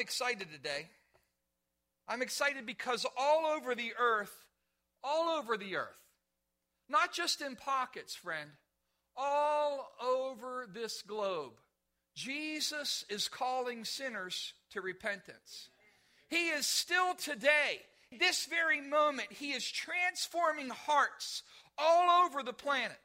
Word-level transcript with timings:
I'm 0.00 0.04
excited 0.04 0.50
today. 0.50 0.88
I'm 2.08 2.22
excited 2.22 2.64
because 2.64 3.04
all 3.18 3.44
over 3.44 3.74
the 3.74 3.92
earth, 4.00 4.46
all 5.04 5.28
over 5.28 5.58
the 5.58 5.76
earth, 5.76 6.00
not 6.88 7.12
just 7.12 7.42
in 7.42 7.54
pockets, 7.54 8.14
friend, 8.14 8.48
all 9.14 9.90
over 10.02 10.66
this 10.72 11.02
globe, 11.02 11.52
Jesus 12.14 13.04
is 13.10 13.28
calling 13.28 13.84
sinners 13.84 14.54
to 14.70 14.80
repentance. 14.80 15.68
He 16.30 16.48
is 16.48 16.64
still 16.64 17.14
today, 17.14 17.82
this 18.18 18.46
very 18.46 18.80
moment, 18.80 19.30
He 19.30 19.52
is 19.52 19.70
transforming 19.70 20.70
hearts 20.70 21.42
all 21.76 22.24
over 22.24 22.42
the 22.42 22.54
planet. 22.54 22.96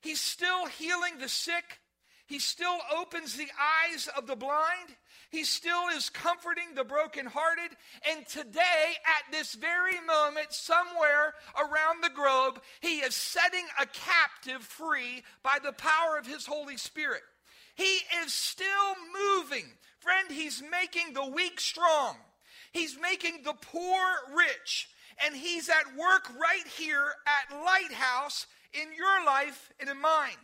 He's 0.00 0.20
still 0.20 0.66
healing 0.66 1.18
the 1.18 1.28
sick. 1.28 1.80
He 2.26 2.40
still 2.40 2.78
opens 2.96 3.36
the 3.36 3.48
eyes 3.58 4.08
of 4.16 4.26
the 4.26 4.36
blind. 4.36 4.96
He 5.30 5.44
still 5.44 5.88
is 5.96 6.10
comforting 6.10 6.74
the 6.74 6.84
brokenhearted. 6.84 7.76
And 8.10 8.26
today, 8.26 8.94
at 9.04 9.32
this 9.32 9.54
very 9.54 10.00
moment, 10.04 10.52
somewhere 10.52 11.34
around 11.56 12.02
the 12.02 12.14
globe, 12.14 12.60
He 12.80 12.98
is 12.98 13.14
setting 13.14 13.64
a 13.80 13.86
captive 13.86 14.62
free 14.62 15.22
by 15.42 15.58
the 15.62 15.72
power 15.72 16.18
of 16.18 16.26
His 16.26 16.46
Holy 16.46 16.76
Spirit. 16.76 17.22
He 17.76 18.00
is 18.24 18.32
still 18.32 18.66
moving. 19.12 19.66
Friend, 20.00 20.30
He's 20.30 20.62
making 20.68 21.12
the 21.12 21.26
weak 21.26 21.60
strong, 21.60 22.16
He's 22.72 22.98
making 23.00 23.42
the 23.44 23.54
poor 23.54 24.02
rich. 24.34 24.88
And 25.24 25.34
He's 25.34 25.70
at 25.70 25.96
work 25.96 26.28
right 26.38 26.66
here 26.76 27.06
at 27.26 27.64
Lighthouse 27.64 28.46
in 28.74 28.88
your 28.94 29.24
life 29.24 29.72
and 29.80 29.88
in 29.88 29.98
mine. 30.00 30.36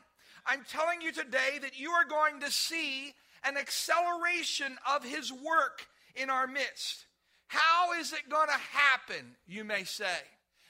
I'm 0.46 0.64
telling 0.68 1.00
you 1.02 1.12
today 1.12 1.58
that 1.60 1.78
you 1.78 1.90
are 1.90 2.04
going 2.04 2.40
to 2.40 2.50
see 2.50 3.14
an 3.44 3.56
acceleration 3.56 4.76
of 4.92 5.04
his 5.04 5.32
work 5.32 5.86
in 6.14 6.30
our 6.30 6.46
midst. 6.46 7.06
How 7.48 7.92
is 8.00 8.12
it 8.12 8.30
going 8.30 8.48
to 8.48 8.52
happen, 8.52 9.36
you 9.46 9.64
may 9.64 9.84
say? 9.84 10.06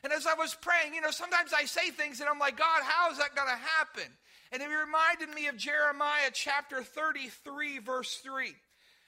And 0.04 0.12
as 0.12 0.26
I 0.26 0.34
was 0.34 0.56
praying, 0.60 0.94
you 0.94 1.00
know, 1.00 1.10
sometimes 1.10 1.52
I 1.52 1.64
say 1.64 1.90
things 1.90 2.20
and 2.20 2.28
I'm 2.28 2.38
like, 2.38 2.56
God, 2.56 2.82
how 2.82 3.10
is 3.12 3.18
that 3.18 3.36
going 3.36 3.48
to 3.48 3.54
happen? 3.54 4.10
And 4.50 4.60
it 4.60 4.66
reminded 4.66 5.34
me 5.34 5.46
of 5.46 5.56
Jeremiah 5.56 6.30
chapter 6.32 6.82
33, 6.82 7.78
verse 7.78 8.16
3. 8.16 8.52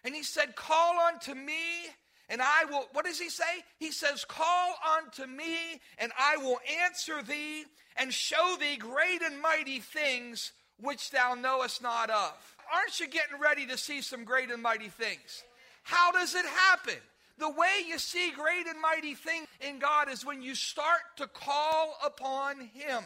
And 0.04 0.14
he 0.14 0.22
said, 0.22 0.54
Call 0.54 0.98
unto 1.00 1.34
me, 1.34 1.88
and 2.28 2.40
I 2.40 2.64
will, 2.70 2.86
what 2.92 3.04
does 3.04 3.18
he 3.18 3.28
say? 3.28 3.64
He 3.78 3.90
says, 3.90 4.24
Call 4.24 4.74
unto 4.98 5.26
me, 5.26 5.80
and 5.98 6.12
I 6.18 6.36
will 6.36 6.58
answer 6.84 7.22
thee, 7.22 7.64
and 7.96 8.12
show 8.12 8.56
thee 8.58 8.76
great 8.76 9.22
and 9.22 9.42
mighty 9.42 9.80
things 9.80 10.52
which 10.80 11.10
thou 11.10 11.34
knowest 11.34 11.82
not 11.82 12.10
of. 12.10 12.56
Aren't 12.72 12.98
you 13.00 13.06
getting 13.08 13.38
ready 13.40 13.66
to 13.66 13.78
see 13.78 14.00
some 14.00 14.24
great 14.24 14.50
and 14.50 14.62
mighty 14.62 14.88
things? 14.88 15.44
How 15.82 16.12
does 16.12 16.34
it 16.34 16.44
happen? 16.44 17.00
The 17.38 17.50
way 17.50 17.84
you 17.86 17.98
see 17.98 18.30
great 18.30 18.66
and 18.66 18.80
mighty 18.80 19.14
things 19.14 19.46
in 19.60 19.78
God 19.78 20.08
is 20.08 20.24
when 20.24 20.40
you 20.40 20.54
start 20.54 21.00
to 21.16 21.26
call 21.26 21.96
upon 22.04 22.60
Him. 22.60 23.02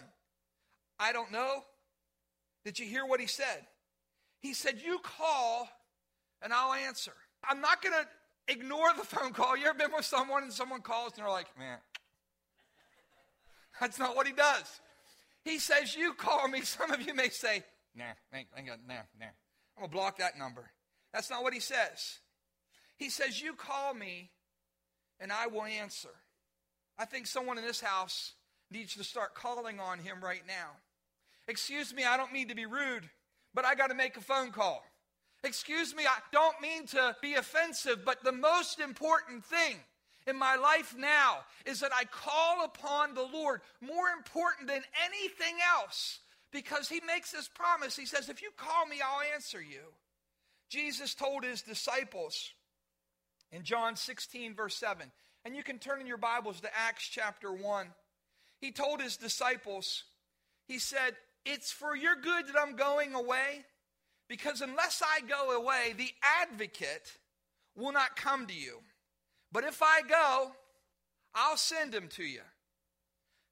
I 0.99 1.13
don't 1.13 1.33
know. 1.33 1.65
Did 2.65 2.79
you 2.79 2.87
hear 2.87 3.07
what 3.07 3.21
He 3.21 3.27
said? 3.27 3.67
He 4.41 4.53
said, 4.53 4.81
You 4.85 4.99
call 5.03 5.69
and 6.43 6.53
I'll 6.53 6.75
answer. 6.75 7.13
I'm 7.49 7.61
not 7.61 7.83
going 7.83 7.95
to 7.95 8.53
ignore 8.53 8.93
the 8.97 9.05
phone 9.05 9.33
call. 9.33 9.57
You 9.57 9.67
ever 9.67 9.79
been 9.79 9.93
with 9.95 10.05
someone 10.05 10.43
and 10.43 10.53
someone 10.53 10.83
calls 10.83 11.13
and 11.17 11.25
they're 11.25 11.33
like, 11.33 11.49
Man, 11.59 11.79
that's 13.81 13.99
not 13.99 14.15
what 14.15 14.27
He 14.27 14.33
does. 14.33 14.81
He 15.49 15.59
says, 15.59 15.97
You 15.97 16.13
call 16.13 16.47
me. 16.49 16.61
Some 16.63 16.91
of 16.91 17.01
you 17.01 17.15
may 17.15 17.31
say, 17.31 17.65
Nah, 17.97 18.05
ain't, 18.35 18.49
ain't 18.57 18.67
got, 18.67 18.79
nah, 18.87 18.95
nah. 19.19 19.27
I'm 19.77 19.83
going 19.83 19.91
to 19.91 19.97
block 19.97 20.19
that 20.19 20.39
number. 20.39 20.71
That's 21.13 21.31
not 21.31 21.43
what 21.43 21.55
he 21.55 21.61
says. 21.61 22.19
He 22.97 23.09
says, 23.09 23.41
You 23.41 23.55
call 23.55 23.95
me 23.95 24.31
and 25.19 25.33
I 25.33 25.47
will 25.47 25.65
answer. 25.65 26.11
I 26.99 27.07
think 27.07 27.27
someone 27.27 27.57
in 27.57 27.65
this 27.65 27.81
house 27.81 28.35
needs 28.71 28.95
to 28.97 29.05
start 29.05 29.35
calling 29.35 29.81
on 29.81 30.01
him 30.01 30.19
right 30.23 30.43
now. 30.47 30.71
Excuse 31.47 31.95
me, 31.95 32.05
I 32.05 32.19
don't 32.19 32.33
mean 32.33 32.49
to 32.49 32.55
be 32.55 32.67
rude, 32.67 33.09
but 33.55 33.65
I 33.65 33.75
got 33.75 33.87
to 33.89 33.95
make 33.95 34.17
a 34.17 34.21
phone 34.21 34.51
call. 34.51 34.85
Excuse 35.45 35.95
me, 35.95 36.05
I 36.05 36.19
don't 36.31 36.61
mean 36.61 36.87
to 36.89 37.17
be 37.23 37.35
offensive, 37.35 38.05
but 38.05 38.23
the 38.23 38.33
most 38.33 38.81
important 38.81 39.45
thing 39.45 39.77
in 40.29 40.37
my 40.37 40.57
life 40.57 40.95
now 40.99 41.39
is 41.65 41.81
that 41.81 41.93
I 41.95 42.05
call 42.05 42.65
upon 42.65 43.15
the 43.15 43.27
Lord 43.33 43.61
more 43.81 44.09
important 44.17 44.69
than 44.69 44.83
anything 45.05 45.57
else 45.77 46.21
because 46.53 46.89
he 46.89 47.01
makes 47.07 47.33
this 47.33 47.49
promise. 47.49 47.97
He 47.97 48.07
says, 48.07 48.29
If 48.29 48.43
you 48.43 48.51
call 48.57 48.87
me, 48.87 48.97
I'll 49.05 49.35
answer 49.35 49.61
you. 49.61 49.81
Jesus 50.69 51.15
told 51.15 51.45
his 51.45 51.63
disciples 51.63 52.53
in 53.51 53.63
John 53.63 53.97
16, 53.97 54.55
verse 54.55 54.77
7, 54.77 55.11
and 55.45 55.57
you 55.57 55.63
can 55.63 55.79
turn 55.79 56.01
in 56.01 56.07
your 56.07 56.19
Bibles 56.19 56.61
to 56.61 56.69
Acts 56.77 57.09
chapter 57.09 57.51
1. 57.53 57.87
He 58.61 58.73
told 58.73 59.01
his 59.01 59.17
disciples, 59.17 60.05
He 60.67 60.79
said, 60.79 61.17
It's 61.47 61.73
for 61.73 61.97
your 61.97 62.17
good 62.17 62.49
that 62.49 62.61
I'm 62.61 62.77
going 62.77 63.15
away, 63.15 63.65
because 64.29 64.61
unless 64.61 65.03
I 65.03 65.27
go 65.27 65.53
away, 65.53 65.95
the 65.97 66.13
advocate 66.43 67.17
will 67.75 67.93
not 67.93 68.17
come 68.17 68.47
to 68.47 68.55
you. 68.55 68.81
But 69.51 69.65
if 69.65 69.83
I 69.83 70.03
go, 70.09 70.53
I'll 71.35 71.57
send 71.57 71.95
him 71.95 72.09
to 72.09 72.23
you. 72.23 72.41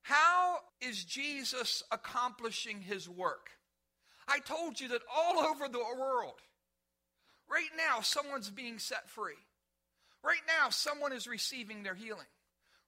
How 0.02 0.58
is 0.80 1.04
Jesus 1.04 1.82
accomplishing 1.90 2.80
his 2.80 3.08
work? 3.08 3.50
I 4.28 4.40
told 4.40 4.80
you 4.80 4.88
that 4.88 5.02
all 5.14 5.38
over 5.38 5.68
the 5.68 5.78
world, 5.78 6.40
right 7.50 7.70
now, 7.76 8.00
someone's 8.02 8.50
being 8.50 8.78
set 8.78 9.08
free. 9.08 9.34
Right 10.24 10.42
now, 10.46 10.70
someone 10.70 11.12
is 11.12 11.26
receiving 11.26 11.82
their 11.82 11.94
healing. 11.94 12.26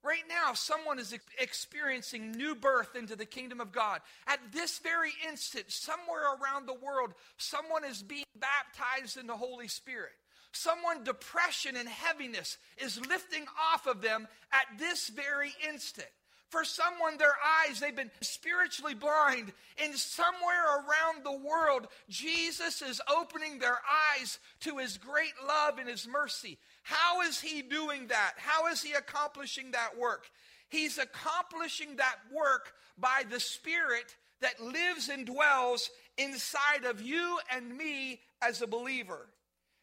Right 0.05 0.23
now, 0.29 0.55
someone 0.55 1.01
is 1.01 1.17
experiencing 1.41 2.33
new 2.33 2.55
birth 2.55 2.95
into 2.95 3.17
the 3.17 3.27
kingdom 3.27 3.61
of 3.61 3.73
God. 3.73 4.01
At 4.29 4.39
this 4.53 4.79
very 4.79 5.13
instant, 5.29 5.73
somewhere 5.73 6.35
around 6.41 6.67
the 6.67 6.75
world, 6.75 7.15
someone 7.37 7.85
is 7.85 8.03
being 8.03 8.25
baptized 8.37 9.17
in 9.17 9.27
the 9.27 9.37
Holy 9.37 9.67
Spirit. 9.67 10.13
Someone, 10.59 11.05
depression 11.05 11.77
and 11.77 11.89
heaviness 11.89 12.59
is 12.79 13.01
lifting 13.09 13.45
off 13.73 13.87
of 13.87 14.03
them 14.03 14.27
at 14.53 14.79
this 14.79 15.09
very 15.09 15.55
instant. 15.69 16.09
For 16.51 16.65
someone, 16.65 17.17
their 17.17 17.37
eyes, 17.63 17.79
they've 17.79 17.95
been 17.95 18.11
spiritually 18.23 18.95
blind. 18.95 19.53
And 19.81 19.95
somewhere 19.95 20.79
around 20.79 21.23
the 21.23 21.39
world, 21.47 21.87
Jesus 22.09 22.83
is 22.83 23.01
opening 23.09 23.59
their 23.59 23.79
eyes 24.17 24.41
to 24.61 24.79
his 24.79 24.99
great 24.99 25.35
love 25.47 25.79
and 25.79 25.89
his 25.89 26.09
mercy. 26.09 26.59
How 26.83 27.21
is 27.21 27.41
he 27.41 27.63
doing 27.63 28.09
that? 28.09 28.33
How 28.39 28.67
is 28.67 28.83
he 28.83 28.95
accomplishing 28.95 29.73
that 29.73 29.97
work? 29.97 30.27
He's 30.71 30.99
accomplishing 30.99 31.97
that 31.97 32.17
work 32.35 32.73
by 32.99 33.23
the 33.31 33.41
Spirit 33.41 34.17
that 34.41 34.61
lives 34.61 35.09
and 35.09 35.27
dwells 35.27 35.91
inside 36.17 36.85
of 36.85 37.01
you 37.01 37.39
and 37.55 37.77
me 37.77 38.21
as 38.43 38.61
a 38.61 38.67
believer. 38.67 39.29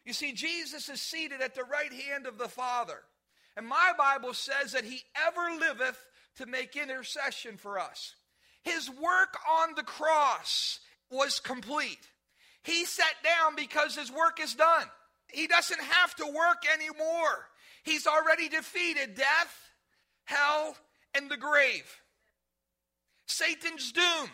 You 0.06 0.12
see, 0.12 0.32
Jesus 0.32 0.88
is 0.88 1.02
seated 1.02 1.42
at 1.42 1.56
the 1.56 1.64
right 1.64 1.92
hand 1.92 2.26
of 2.26 2.38
the 2.38 2.48
Father. 2.48 3.02
And 3.56 3.66
my 3.66 3.92
Bible 3.98 4.34
says 4.34 4.72
that 4.72 4.84
he 4.84 5.02
ever 5.26 5.58
liveth 5.58 5.98
to 6.36 6.46
make 6.46 6.76
intercession 6.76 7.56
for 7.56 7.78
us. 7.78 8.14
His 8.62 8.88
work 8.88 9.36
on 9.50 9.74
the 9.74 9.82
cross 9.82 10.78
was 11.10 11.40
complete. 11.40 12.08
He 12.62 12.84
sat 12.84 13.14
down 13.24 13.56
because 13.56 13.96
his 13.96 14.12
work 14.12 14.40
is 14.40 14.54
done. 14.54 14.86
He 15.32 15.48
doesn't 15.48 15.80
have 15.80 16.14
to 16.16 16.26
work 16.26 16.62
anymore. 16.72 17.48
He's 17.82 18.06
already 18.06 18.48
defeated 18.48 19.16
death, 19.16 19.70
hell, 20.24 20.76
and 21.14 21.28
the 21.28 21.36
grave. 21.36 22.00
Satan's 23.26 23.90
doom 23.90 24.30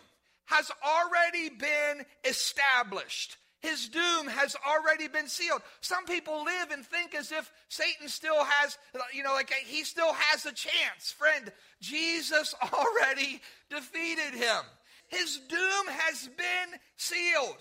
has 0.46 0.70
already 0.86 1.48
been 1.48 2.04
established. 2.24 3.36
His 3.62 3.88
doom 3.88 4.26
has 4.26 4.56
already 4.66 5.06
been 5.06 5.28
sealed. 5.28 5.62
Some 5.80 6.04
people 6.04 6.44
live 6.44 6.72
and 6.72 6.84
think 6.84 7.14
as 7.14 7.30
if 7.30 7.50
Satan 7.68 8.08
still 8.08 8.44
has, 8.44 8.76
you 9.14 9.22
know, 9.22 9.32
like 9.32 9.52
he 9.52 9.84
still 9.84 10.12
has 10.12 10.44
a 10.44 10.52
chance. 10.52 11.12
Friend, 11.16 11.50
Jesus 11.80 12.56
already 12.72 13.40
defeated 13.70 14.34
him. 14.34 14.64
His 15.06 15.38
doom 15.48 15.86
has 15.88 16.28
been 16.36 16.80
sealed. 16.96 17.58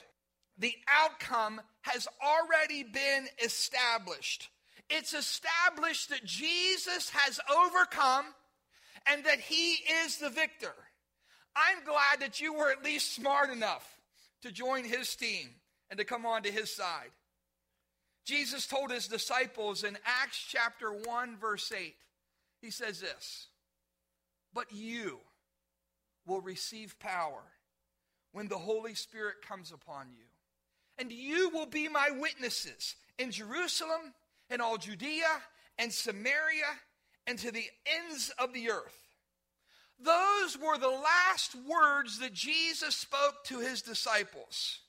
The 0.57 0.73
outcome 0.87 1.61
has 1.81 2.07
already 2.25 2.81
been 2.81 3.27
established. 3.43 4.49
It's 4.89 5.13
established 5.13 6.09
that 6.09 6.25
Jesus 6.25 7.11
has 7.11 7.39
overcome 7.49 8.25
and 9.05 9.23
that 9.25 9.39
he 9.39 9.73
is 10.03 10.17
the 10.17 10.29
victor. 10.29 10.73
I'm 11.55 11.83
glad 11.85 12.21
that 12.21 12.41
you 12.41 12.53
were 12.55 12.71
at 12.71 12.83
least 12.83 13.13
smart 13.13 13.51
enough 13.51 13.99
to 14.41 14.51
join 14.51 14.83
his 14.83 15.15
team 15.15 15.49
and 15.91 15.99
to 15.99 16.05
come 16.05 16.25
on 16.25 16.41
to 16.43 16.51
his 16.51 16.73
side. 16.73 17.11
Jesus 18.25 18.65
told 18.65 18.91
his 18.91 19.07
disciples 19.07 19.83
in 19.83 19.97
Acts 20.05 20.43
chapter 20.47 20.91
1, 20.91 21.37
verse 21.37 21.71
8, 21.71 21.93
he 22.61 22.71
says 22.71 23.01
this 23.01 23.47
But 24.53 24.71
you 24.71 25.19
will 26.25 26.41
receive 26.41 26.97
power 26.99 27.43
when 28.31 28.47
the 28.47 28.57
Holy 28.57 28.95
Spirit 28.95 29.41
comes 29.47 29.71
upon 29.71 30.07
you. 30.11 30.23
And 30.97 31.11
you 31.11 31.49
will 31.49 31.65
be 31.65 31.87
my 31.87 32.09
witnesses 32.11 32.95
in 33.17 33.31
Jerusalem 33.31 34.13
and 34.49 34.61
all 34.61 34.77
Judea 34.77 35.41
and 35.77 35.91
Samaria 35.91 36.63
and 37.27 37.39
to 37.39 37.51
the 37.51 37.65
ends 37.85 38.31
of 38.37 38.53
the 38.53 38.69
earth. 38.69 38.97
Those 39.99 40.57
were 40.57 40.77
the 40.77 40.87
last 40.87 41.55
words 41.67 42.19
that 42.19 42.33
Jesus 42.33 42.95
spoke 42.95 43.43
to 43.45 43.59
his 43.59 43.81
disciples. 43.81 44.80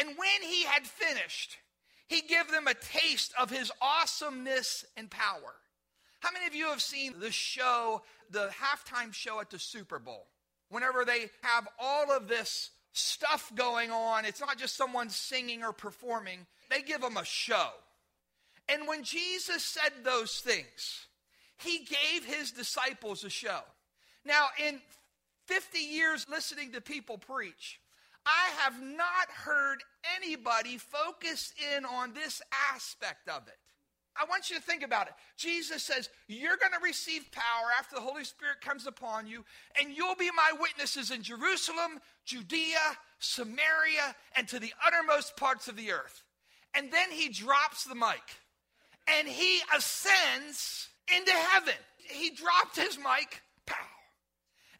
And 0.00 0.16
when 0.16 0.48
he 0.48 0.64
had 0.64 0.86
finished, 0.86 1.58
he 2.08 2.22
gave 2.22 2.50
them 2.50 2.66
a 2.66 2.72
taste 2.72 3.34
of 3.38 3.50
his 3.50 3.70
awesomeness 3.82 4.86
and 4.96 5.10
power. 5.10 5.54
How 6.20 6.30
many 6.32 6.46
of 6.46 6.54
you 6.54 6.68
have 6.68 6.80
seen 6.80 7.20
the 7.20 7.30
show, 7.30 8.00
the 8.30 8.48
halftime 8.48 9.12
show 9.12 9.40
at 9.40 9.50
the 9.50 9.58
Super 9.58 9.98
Bowl? 9.98 10.26
Whenever 10.70 11.04
they 11.04 11.28
have 11.42 11.68
all 11.78 12.10
of 12.10 12.28
this 12.28 12.70
stuff 12.92 13.52
going 13.54 13.90
on, 13.90 14.24
it's 14.24 14.40
not 14.40 14.56
just 14.56 14.74
someone 14.74 15.10
singing 15.10 15.62
or 15.62 15.74
performing, 15.74 16.46
they 16.70 16.80
give 16.80 17.02
them 17.02 17.18
a 17.18 17.24
show. 17.24 17.68
And 18.70 18.88
when 18.88 19.04
Jesus 19.04 19.62
said 19.62 19.92
those 20.02 20.38
things, 20.38 21.08
he 21.58 21.78
gave 21.80 22.24
his 22.24 22.52
disciples 22.52 23.22
a 23.22 23.30
show. 23.30 23.60
Now, 24.24 24.46
in 24.66 24.80
50 25.44 25.78
years 25.78 26.26
listening 26.30 26.72
to 26.72 26.80
people 26.80 27.18
preach, 27.18 27.80
I 28.26 28.50
have 28.58 28.80
not 28.82 29.30
heard 29.44 29.78
anybody 30.16 30.78
focus 30.78 31.52
in 31.76 31.84
on 31.84 32.12
this 32.12 32.42
aspect 32.72 33.28
of 33.28 33.46
it. 33.48 33.58
I 34.20 34.24
want 34.28 34.50
you 34.50 34.56
to 34.56 34.62
think 34.62 34.82
about 34.82 35.06
it. 35.06 35.14
Jesus 35.36 35.82
says, 35.82 36.10
You're 36.28 36.56
going 36.56 36.72
to 36.72 36.84
receive 36.84 37.30
power 37.32 37.68
after 37.78 37.94
the 37.94 38.02
Holy 38.02 38.24
Spirit 38.24 38.60
comes 38.60 38.86
upon 38.86 39.26
you, 39.26 39.44
and 39.80 39.96
you'll 39.96 40.16
be 40.16 40.30
my 40.36 40.52
witnesses 40.60 41.10
in 41.10 41.22
Jerusalem, 41.22 42.00
Judea, 42.24 42.96
Samaria, 43.18 44.14
and 44.36 44.48
to 44.48 44.58
the 44.58 44.74
uttermost 44.86 45.36
parts 45.36 45.68
of 45.68 45.76
the 45.76 45.92
earth. 45.92 46.22
And 46.74 46.92
then 46.92 47.10
he 47.10 47.28
drops 47.28 47.84
the 47.84 47.94
mic 47.94 48.22
and 49.18 49.26
he 49.26 49.60
ascends 49.76 50.88
into 51.14 51.32
heaven. 51.32 51.74
He 52.08 52.30
dropped 52.30 52.76
his 52.76 52.96
mic, 52.98 53.42
pow, 53.66 53.76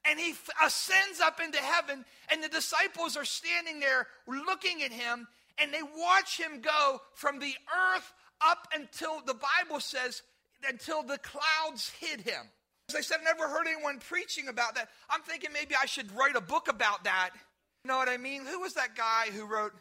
and 0.08 0.18
he 0.18 0.34
ascends 0.64 1.20
up 1.22 1.40
into 1.40 1.58
heaven, 1.58 2.04
and 2.30 2.42
the 2.42 2.48
disciples 2.48 3.16
are 3.16 3.24
standing 3.24 3.80
there 3.80 4.06
looking 4.26 4.82
at 4.82 4.92
him, 4.92 5.26
and 5.58 5.72
they 5.72 5.82
watch 5.96 6.38
him 6.38 6.60
go 6.60 7.00
from 7.14 7.38
the 7.38 7.54
earth 7.94 8.12
up 8.40 8.68
until 8.74 9.20
the 9.26 9.34
Bible 9.34 9.80
says, 9.80 10.22
until 10.68 11.02
the 11.02 11.18
clouds 11.18 11.92
hid 12.00 12.20
him. 12.22 12.42
As 12.88 12.96
I 12.96 13.00
said, 13.02 13.18
I 13.20 13.24
never 13.24 13.48
heard 13.48 13.66
anyone 13.66 13.98
preaching 13.98 14.48
about 14.48 14.74
that. 14.74 14.88
I'm 15.08 15.22
thinking 15.22 15.50
maybe 15.52 15.74
I 15.80 15.86
should 15.86 16.10
write 16.16 16.34
a 16.34 16.40
book 16.40 16.68
about 16.68 17.04
that. 17.04 17.30
You 17.84 17.88
know 17.88 17.98
what 17.98 18.08
I 18.08 18.16
mean? 18.16 18.44
Who 18.46 18.60
was 18.60 18.74
that 18.74 18.96
guy 18.96 19.26
who 19.32 19.44
wrote 19.46 19.72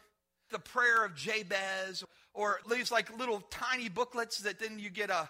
the 0.50 0.58
prayer 0.58 1.04
of 1.04 1.14
Jabez? 1.16 2.04
Or 2.34 2.60
these 2.70 2.92
like 2.92 3.18
little 3.18 3.40
tiny 3.50 3.88
booklets 3.88 4.38
that 4.38 4.60
then 4.60 4.78
you 4.78 4.90
get 4.90 5.10
a, 5.10 5.28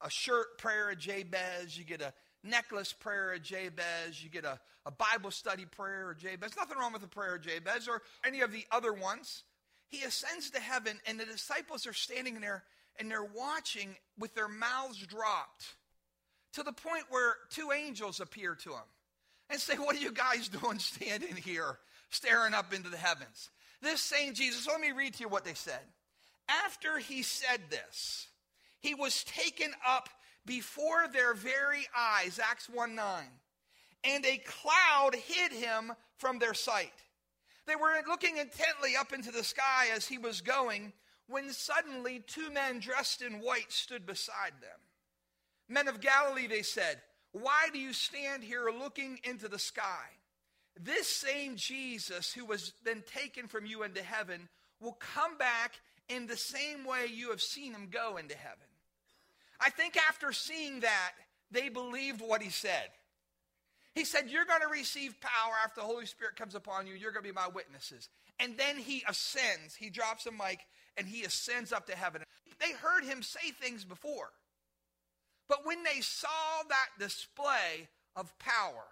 a 0.00 0.10
shirt 0.10 0.58
prayer 0.58 0.90
of 0.90 0.98
Jabez, 0.98 1.76
you 1.76 1.84
get 1.84 2.00
a 2.00 2.12
necklace 2.46 2.92
prayer 2.92 3.34
of 3.34 3.42
Jabez, 3.42 4.22
you 4.22 4.30
get 4.30 4.44
a, 4.44 4.58
a 4.84 4.90
Bible 4.90 5.30
study 5.30 5.64
prayer 5.64 6.10
of 6.10 6.18
Jabez. 6.18 6.52
Nothing 6.56 6.78
wrong 6.78 6.92
with 6.92 7.02
the 7.02 7.08
prayer 7.08 7.36
of 7.36 7.42
Jabez 7.42 7.88
or 7.88 8.02
any 8.24 8.40
of 8.40 8.52
the 8.52 8.64
other 8.70 8.92
ones. 8.92 9.44
He 9.88 10.02
ascends 10.02 10.50
to 10.50 10.60
heaven, 10.60 10.98
and 11.06 11.18
the 11.18 11.24
disciples 11.24 11.86
are 11.86 11.92
standing 11.92 12.40
there 12.40 12.64
and 12.98 13.10
they're 13.10 13.24
watching 13.24 13.96
with 14.18 14.34
their 14.34 14.48
mouths 14.48 14.98
dropped 15.06 15.74
to 16.54 16.62
the 16.62 16.72
point 16.72 17.04
where 17.10 17.34
two 17.50 17.70
angels 17.72 18.20
appear 18.20 18.54
to 18.54 18.70
him 18.70 18.88
and 19.50 19.60
say, 19.60 19.74
What 19.76 19.96
are 19.96 20.00
you 20.00 20.12
guys 20.12 20.48
doing 20.48 20.78
standing 20.78 21.36
here, 21.36 21.78
staring 22.10 22.54
up 22.54 22.72
into 22.72 22.88
the 22.88 22.96
heavens? 22.96 23.50
This 23.82 24.00
same 24.00 24.34
Jesus, 24.34 24.66
let 24.66 24.80
me 24.80 24.92
read 24.92 25.14
to 25.14 25.20
you 25.20 25.28
what 25.28 25.44
they 25.44 25.54
said. 25.54 25.80
After 26.48 26.98
he 26.98 27.22
said 27.22 27.60
this, 27.70 28.28
he 28.80 28.94
was 28.94 29.24
taken 29.24 29.72
up 29.86 30.08
before 30.46 31.08
their 31.12 31.34
very 31.34 31.86
eyes, 31.96 32.40
Acts 32.42 32.68
1 32.68 32.94
9, 32.94 33.24
and 34.04 34.24
a 34.24 34.38
cloud 34.38 35.14
hid 35.14 35.52
him 35.52 35.92
from 36.16 36.38
their 36.38 36.54
sight. 36.54 36.92
They 37.66 37.76
were 37.76 38.00
looking 38.06 38.36
intently 38.36 38.96
up 38.98 39.12
into 39.12 39.32
the 39.32 39.44
sky 39.44 39.88
as 39.94 40.06
he 40.06 40.18
was 40.18 40.40
going, 40.40 40.92
when 41.28 41.50
suddenly 41.50 42.22
two 42.26 42.50
men 42.50 42.78
dressed 42.78 43.20
in 43.20 43.40
white 43.40 43.72
stood 43.72 44.06
beside 44.06 44.52
them. 44.60 44.78
Men 45.68 45.88
of 45.88 46.00
Galilee, 46.00 46.46
they 46.46 46.62
said, 46.62 47.00
why 47.32 47.68
do 47.72 47.78
you 47.78 47.92
stand 47.92 48.42
here 48.42 48.70
looking 48.70 49.18
into 49.24 49.48
the 49.48 49.58
sky? 49.58 50.06
This 50.80 51.06
same 51.06 51.56
Jesus 51.56 52.32
who 52.32 52.46
was 52.46 52.72
then 52.84 53.02
taken 53.06 53.46
from 53.46 53.66
you 53.66 53.82
into 53.82 54.02
heaven 54.02 54.48
will 54.80 54.96
come 55.00 55.36
back 55.36 55.80
in 56.08 56.26
the 56.26 56.36
same 56.36 56.84
way 56.84 57.06
you 57.12 57.30
have 57.30 57.42
seen 57.42 57.72
him 57.72 57.88
go 57.90 58.16
into 58.16 58.36
heaven. 58.36 58.66
I 59.60 59.70
think 59.70 59.96
after 59.96 60.32
seeing 60.32 60.80
that, 60.80 61.12
they 61.50 61.68
believed 61.68 62.20
what 62.20 62.42
he 62.42 62.50
said. 62.50 62.88
He 63.94 64.04
said, 64.04 64.28
You're 64.28 64.44
going 64.44 64.60
to 64.60 64.68
receive 64.68 65.20
power 65.20 65.54
after 65.64 65.80
the 65.80 65.86
Holy 65.86 66.06
Spirit 66.06 66.36
comes 66.36 66.54
upon 66.54 66.86
you. 66.86 66.94
You're 66.94 67.12
going 67.12 67.24
to 67.24 67.28
be 67.28 67.34
my 67.34 67.48
witnesses. 67.48 68.08
And 68.38 68.56
then 68.58 68.76
he 68.76 69.02
ascends. 69.08 69.74
He 69.74 69.88
drops 69.88 70.26
a 70.26 70.32
mic 70.32 70.60
and 70.96 71.06
he 71.06 71.24
ascends 71.24 71.72
up 71.72 71.86
to 71.86 71.96
heaven. 71.96 72.22
They 72.60 72.72
heard 72.72 73.04
him 73.04 73.22
say 73.22 73.50
things 73.50 73.84
before. 73.84 74.30
But 75.48 75.64
when 75.64 75.82
they 75.84 76.00
saw 76.00 76.28
that 76.68 76.88
display 76.98 77.88
of 78.14 78.36
power, 78.38 78.84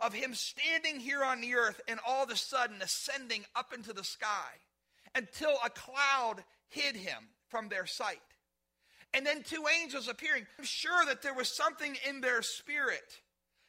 of 0.00 0.12
him 0.12 0.34
standing 0.34 1.00
here 1.00 1.22
on 1.22 1.40
the 1.40 1.54
earth 1.54 1.80
and 1.86 2.00
all 2.06 2.24
of 2.24 2.30
a 2.30 2.36
sudden 2.36 2.82
ascending 2.82 3.44
up 3.54 3.72
into 3.72 3.92
the 3.92 4.04
sky, 4.04 4.58
until 5.14 5.54
a 5.64 5.70
cloud 5.70 6.42
hid 6.68 6.96
him 6.96 7.28
from 7.48 7.68
their 7.68 7.86
sight. 7.86 8.20
And 9.14 9.24
then 9.24 9.42
two 9.42 9.64
angels 9.80 10.08
appearing. 10.08 10.46
I'm 10.58 10.64
sure 10.64 11.04
that 11.06 11.22
there 11.22 11.34
was 11.34 11.48
something 11.48 11.96
in 12.08 12.20
their 12.20 12.42
spirit 12.42 13.20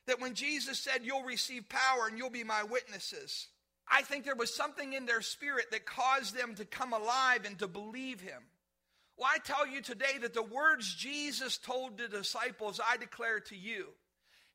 that 0.08 0.20
when 0.20 0.34
Jesus 0.34 0.80
said, 0.80 1.02
You'll 1.04 1.24
receive 1.24 1.70
power 1.70 2.08
and 2.08 2.18
you'll 2.18 2.30
be 2.30 2.44
my 2.44 2.64
witnesses, 2.64 3.48
I 3.90 4.02
think 4.02 4.26
there 4.26 4.36
was 4.36 4.54
something 4.54 4.94
in 4.94 5.06
their 5.06 5.22
spirit 5.22 5.66
that 5.72 5.86
caused 5.86 6.36
them 6.36 6.56
to 6.56 6.66
come 6.66 6.94
alive 6.94 7.46
and 7.46 7.58
to 7.60 7.68
believe 7.68 8.20
him. 8.20 8.42
Well, 9.18 9.30
I 9.32 9.38
tell 9.38 9.66
you 9.68 9.82
today 9.82 10.18
that 10.22 10.34
the 10.34 10.44
words 10.44 10.94
Jesus 10.94 11.58
told 11.58 11.98
the 11.98 12.08
disciples, 12.08 12.82
I 12.86 12.98
declare 12.98 13.40
to 13.42 13.56
you. 13.56 13.90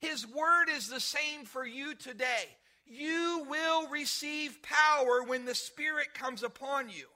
His 0.00 0.26
word 0.26 0.66
is 0.69 0.88
the 0.88 1.00
same 1.00 1.44
for 1.44 1.64
you 1.64 1.94
today 1.94 2.48
you 2.90 3.46
will 3.48 3.88
receive 3.88 4.62
power 4.62 5.22
when 5.22 5.44
the 5.44 5.54
Spirit 5.54 6.12
comes 6.12 6.42
upon 6.42 6.88
you. 6.88 7.06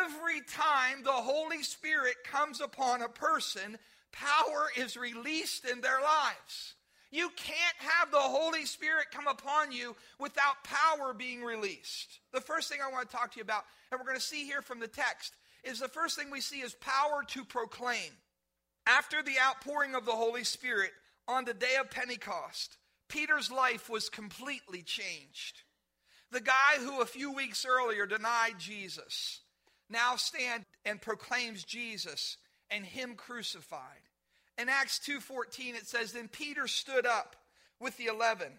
Every 0.00 0.40
time 0.40 1.02
the 1.02 1.12
Holy 1.12 1.62
Spirit 1.62 2.16
comes 2.24 2.60
upon 2.60 3.02
a 3.02 3.08
person, 3.08 3.78
power 4.12 4.68
is 4.76 4.96
released 4.96 5.64
in 5.64 5.80
their 5.80 6.00
lives. 6.00 6.74
You 7.10 7.30
can't 7.36 7.76
have 7.78 8.10
the 8.10 8.18
Holy 8.18 8.64
Spirit 8.64 9.06
come 9.12 9.26
upon 9.26 9.72
you 9.72 9.94
without 10.18 10.64
power 10.64 11.12
being 11.12 11.42
released. 11.42 12.20
The 12.32 12.40
first 12.40 12.68
thing 12.68 12.80
I 12.82 12.90
want 12.90 13.08
to 13.08 13.16
talk 13.16 13.32
to 13.32 13.36
you 13.38 13.42
about, 13.42 13.64
and 13.90 14.00
we're 14.00 14.06
going 14.06 14.16
to 14.16 14.22
see 14.22 14.44
here 14.44 14.62
from 14.62 14.80
the 14.80 14.88
text, 14.88 15.34
is 15.62 15.80
the 15.80 15.88
first 15.88 16.18
thing 16.18 16.30
we 16.30 16.40
see 16.40 16.60
is 16.60 16.74
power 16.74 17.22
to 17.28 17.44
proclaim. 17.44 18.12
After 18.86 19.22
the 19.22 19.38
outpouring 19.40 19.94
of 19.94 20.04
the 20.04 20.12
Holy 20.12 20.44
Spirit 20.44 20.92
on 21.28 21.44
the 21.44 21.54
day 21.54 21.76
of 21.80 21.90
Pentecost, 21.90 22.76
Peter's 23.08 23.50
life 23.50 23.88
was 23.88 24.08
completely 24.08 24.82
changed. 24.82 25.62
The 26.30 26.40
guy 26.40 26.78
who 26.78 27.00
a 27.00 27.06
few 27.06 27.32
weeks 27.32 27.64
earlier 27.68 28.06
denied 28.06 28.58
Jesus 28.58 29.40
now 29.88 30.16
stand 30.16 30.64
and 30.84 31.00
proclaims 31.00 31.64
Jesus 31.64 32.36
and 32.70 32.84
him 32.84 33.14
crucified. 33.14 34.02
In 34.58 34.68
Acts 34.68 34.98
2:14 34.98 35.74
it 35.74 35.86
says 35.86 36.12
then 36.12 36.28
Peter 36.28 36.66
stood 36.66 37.06
up 37.06 37.36
with 37.78 37.96
the 37.96 38.06
11 38.06 38.58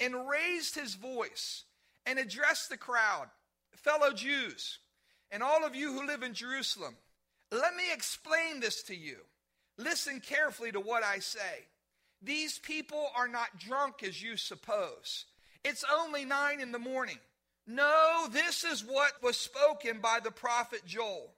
and 0.00 0.28
raised 0.28 0.74
his 0.74 0.94
voice 0.94 1.64
and 2.06 2.18
addressed 2.18 2.68
the 2.68 2.76
crowd, 2.76 3.28
fellow 3.74 4.12
Jews, 4.12 4.78
and 5.30 5.42
all 5.42 5.64
of 5.64 5.74
you 5.74 5.92
who 5.92 6.06
live 6.06 6.22
in 6.22 6.34
Jerusalem, 6.34 6.96
let 7.50 7.74
me 7.74 7.92
explain 7.92 8.60
this 8.60 8.82
to 8.84 8.94
you. 8.94 9.18
Listen 9.76 10.20
carefully 10.20 10.72
to 10.72 10.80
what 10.80 11.02
I 11.02 11.18
say. 11.18 11.66
These 12.20 12.58
people 12.58 13.10
are 13.14 13.28
not 13.28 13.58
drunk 13.58 14.02
as 14.02 14.22
you 14.22 14.36
suppose. 14.36 15.26
It's 15.64 15.84
only 15.92 16.24
nine 16.24 16.60
in 16.60 16.72
the 16.72 16.78
morning. 16.78 17.18
No, 17.70 18.26
this 18.32 18.64
is 18.64 18.82
what 18.82 19.22
was 19.22 19.36
spoken 19.36 20.00
by 20.00 20.20
the 20.24 20.30
prophet 20.30 20.82
Joel. 20.86 21.34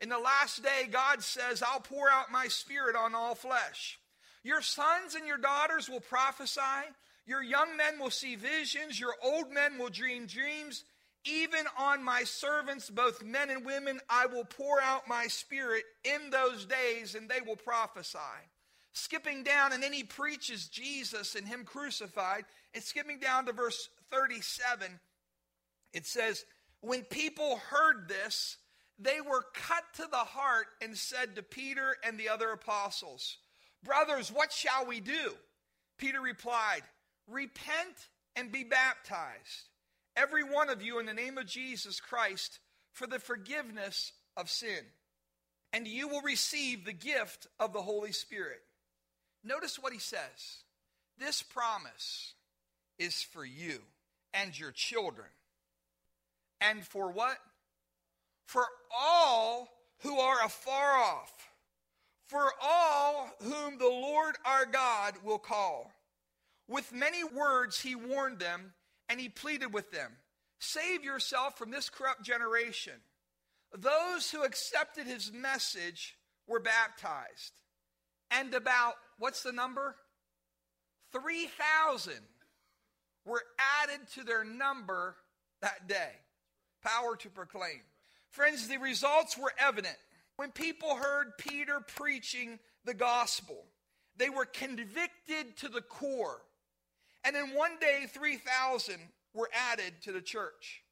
In 0.00 0.08
the 0.08 0.18
last 0.18 0.62
day, 0.62 0.88
God 0.90 1.22
says, 1.22 1.62
I'll 1.62 1.80
pour 1.80 2.08
out 2.08 2.30
my 2.30 2.46
spirit 2.46 2.94
on 2.94 3.14
all 3.14 3.34
flesh. 3.34 3.98
Your 4.44 4.62
sons 4.62 5.16
and 5.16 5.26
your 5.26 5.36
daughters 5.36 5.88
will 5.88 6.00
prophesy. 6.00 6.60
Your 7.26 7.42
young 7.42 7.76
men 7.76 7.98
will 7.98 8.10
see 8.10 8.36
visions. 8.36 9.00
Your 9.00 9.14
old 9.20 9.52
men 9.52 9.76
will 9.76 9.88
dream 9.88 10.26
dreams. 10.26 10.84
Even 11.24 11.64
on 11.76 12.04
my 12.04 12.22
servants, 12.22 12.88
both 12.88 13.24
men 13.24 13.50
and 13.50 13.66
women, 13.66 13.98
I 14.08 14.26
will 14.26 14.44
pour 14.44 14.80
out 14.80 15.08
my 15.08 15.26
spirit 15.26 15.82
in 16.04 16.30
those 16.30 16.66
days, 16.66 17.16
and 17.16 17.28
they 17.28 17.40
will 17.44 17.56
prophesy 17.56 18.18
skipping 18.94 19.42
down, 19.42 19.72
and 19.72 19.82
then 19.82 19.92
he 19.92 20.04
preaches 20.04 20.68
Jesus 20.68 21.34
and 21.34 21.46
him 21.46 21.64
crucified. 21.64 22.44
And 22.72 22.82
skipping 22.82 23.18
down 23.18 23.46
to 23.46 23.52
verse 23.52 23.88
37, 24.10 24.98
it 25.94 26.06
says, 26.06 26.44
When 26.80 27.02
people 27.02 27.56
heard 27.70 28.08
this, 28.08 28.58
they 28.98 29.20
were 29.20 29.44
cut 29.54 29.84
to 29.94 30.06
the 30.10 30.16
heart 30.16 30.66
and 30.82 30.96
said 30.96 31.36
to 31.36 31.42
Peter 31.42 31.96
and 32.04 32.18
the 32.18 32.28
other 32.28 32.50
apostles, 32.50 33.38
Brothers, 33.82 34.30
what 34.30 34.52
shall 34.52 34.86
we 34.86 35.00
do? 35.00 35.32
Peter 35.98 36.20
replied, 36.20 36.82
Repent 37.26 38.08
and 38.36 38.52
be 38.52 38.64
baptized, 38.64 39.68
every 40.16 40.42
one 40.42 40.68
of 40.68 40.82
you, 40.82 40.98
in 40.98 41.06
the 41.06 41.14
name 41.14 41.38
of 41.38 41.46
Jesus 41.46 42.00
Christ, 42.00 42.58
for 42.92 43.06
the 43.06 43.18
forgiveness 43.18 44.12
of 44.36 44.50
sin, 44.50 44.84
and 45.72 45.86
you 45.86 46.08
will 46.08 46.22
receive 46.22 46.84
the 46.84 46.92
gift 46.92 47.46
of 47.58 47.72
the 47.72 47.82
Holy 47.82 48.12
Spirit. 48.12 48.60
Notice 49.42 49.78
what 49.78 49.92
he 49.92 49.98
says 49.98 50.62
this 51.18 51.42
promise 51.42 52.34
is 52.98 53.22
for 53.22 53.44
you 53.44 53.80
and 54.32 54.58
your 54.58 54.72
children. 54.72 55.28
And 56.60 56.84
for 56.84 57.10
what? 57.10 57.36
For 58.46 58.66
all 58.96 59.68
who 60.00 60.18
are 60.18 60.44
afar 60.44 60.92
off, 60.96 61.32
for 62.28 62.50
all 62.62 63.30
whom 63.42 63.78
the 63.78 63.88
Lord 63.88 64.36
our 64.44 64.66
God 64.66 65.14
will 65.22 65.38
call. 65.38 65.92
With 66.68 66.92
many 66.92 67.22
words 67.24 67.80
he 67.80 67.94
warned 67.94 68.38
them, 68.38 68.72
and 69.08 69.20
he 69.20 69.28
pleaded 69.28 69.72
with 69.72 69.90
them 69.90 70.16
Save 70.60 71.04
yourself 71.04 71.58
from 71.58 71.70
this 71.70 71.90
corrupt 71.90 72.22
generation. 72.22 72.94
Those 73.76 74.30
who 74.30 74.44
accepted 74.44 75.06
his 75.06 75.30
message 75.30 76.16
were 76.46 76.60
baptized. 76.60 77.60
And 78.30 78.54
about, 78.54 78.94
what's 79.18 79.42
the 79.42 79.52
number? 79.52 79.96
3,000 81.12 82.14
were 83.26 83.42
added 83.82 84.00
to 84.14 84.24
their 84.24 84.42
number 84.42 85.16
that 85.60 85.86
day. 85.86 86.12
Power 86.84 87.16
to 87.16 87.30
proclaim. 87.30 87.80
Friends, 88.30 88.68
the 88.68 88.76
results 88.78 89.38
were 89.38 89.52
evident. 89.58 89.96
When 90.36 90.50
people 90.50 90.96
heard 90.96 91.38
Peter 91.38 91.80
preaching 91.80 92.58
the 92.84 92.94
gospel, 92.94 93.64
they 94.16 94.28
were 94.28 94.44
convicted 94.44 95.56
to 95.58 95.68
the 95.68 95.80
core. 95.80 96.42
And 97.24 97.36
in 97.36 97.54
one 97.54 97.78
day, 97.80 98.06
3,000 98.08 98.96
were 99.32 99.48
added 99.72 99.94
to 100.02 100.12
the 100.12 100.20
church. 100.20 100.82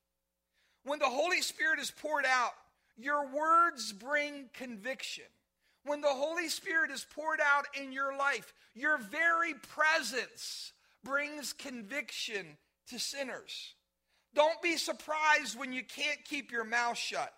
When 0.85 0.99
the 0.99 1.07
Holy 1.07 1.43
Spirit 1.43 1.79
is 1.79 1.91
poured 1.91 2.25
out, 2.27 2.53
your 2.97 3.27
words 3.29 3.93
bring 3.93 4.49
conviction. 4.53 5.25
When 5.85 6.01
the 6.01 6.09
Holy 6.09 6.49
Spirit 6.49 6.91
is 6.91 7.07
poured 7.15 7.41
out 7.41 7.67
in 7.81 7.93
your 7.93 8.17
life, 8.17 8.55
your 8.75 8.99
very 8.99 9.55
presence 9.55 10.73
brings 11.05 11.53
conviction 11.53 12.57
to 12.89 12.99
sinners. 12.99 13.75
Don't 14.35 14.61
be 14.63 14.77
surprised 14.77 15.59
when 15.59 15.73
you 15.73 15.83
can't 15.83 16.25
keep 16.25 16.51
your 16.51 16.65
mouth 16.65 16.97
shut. 16.97 17.33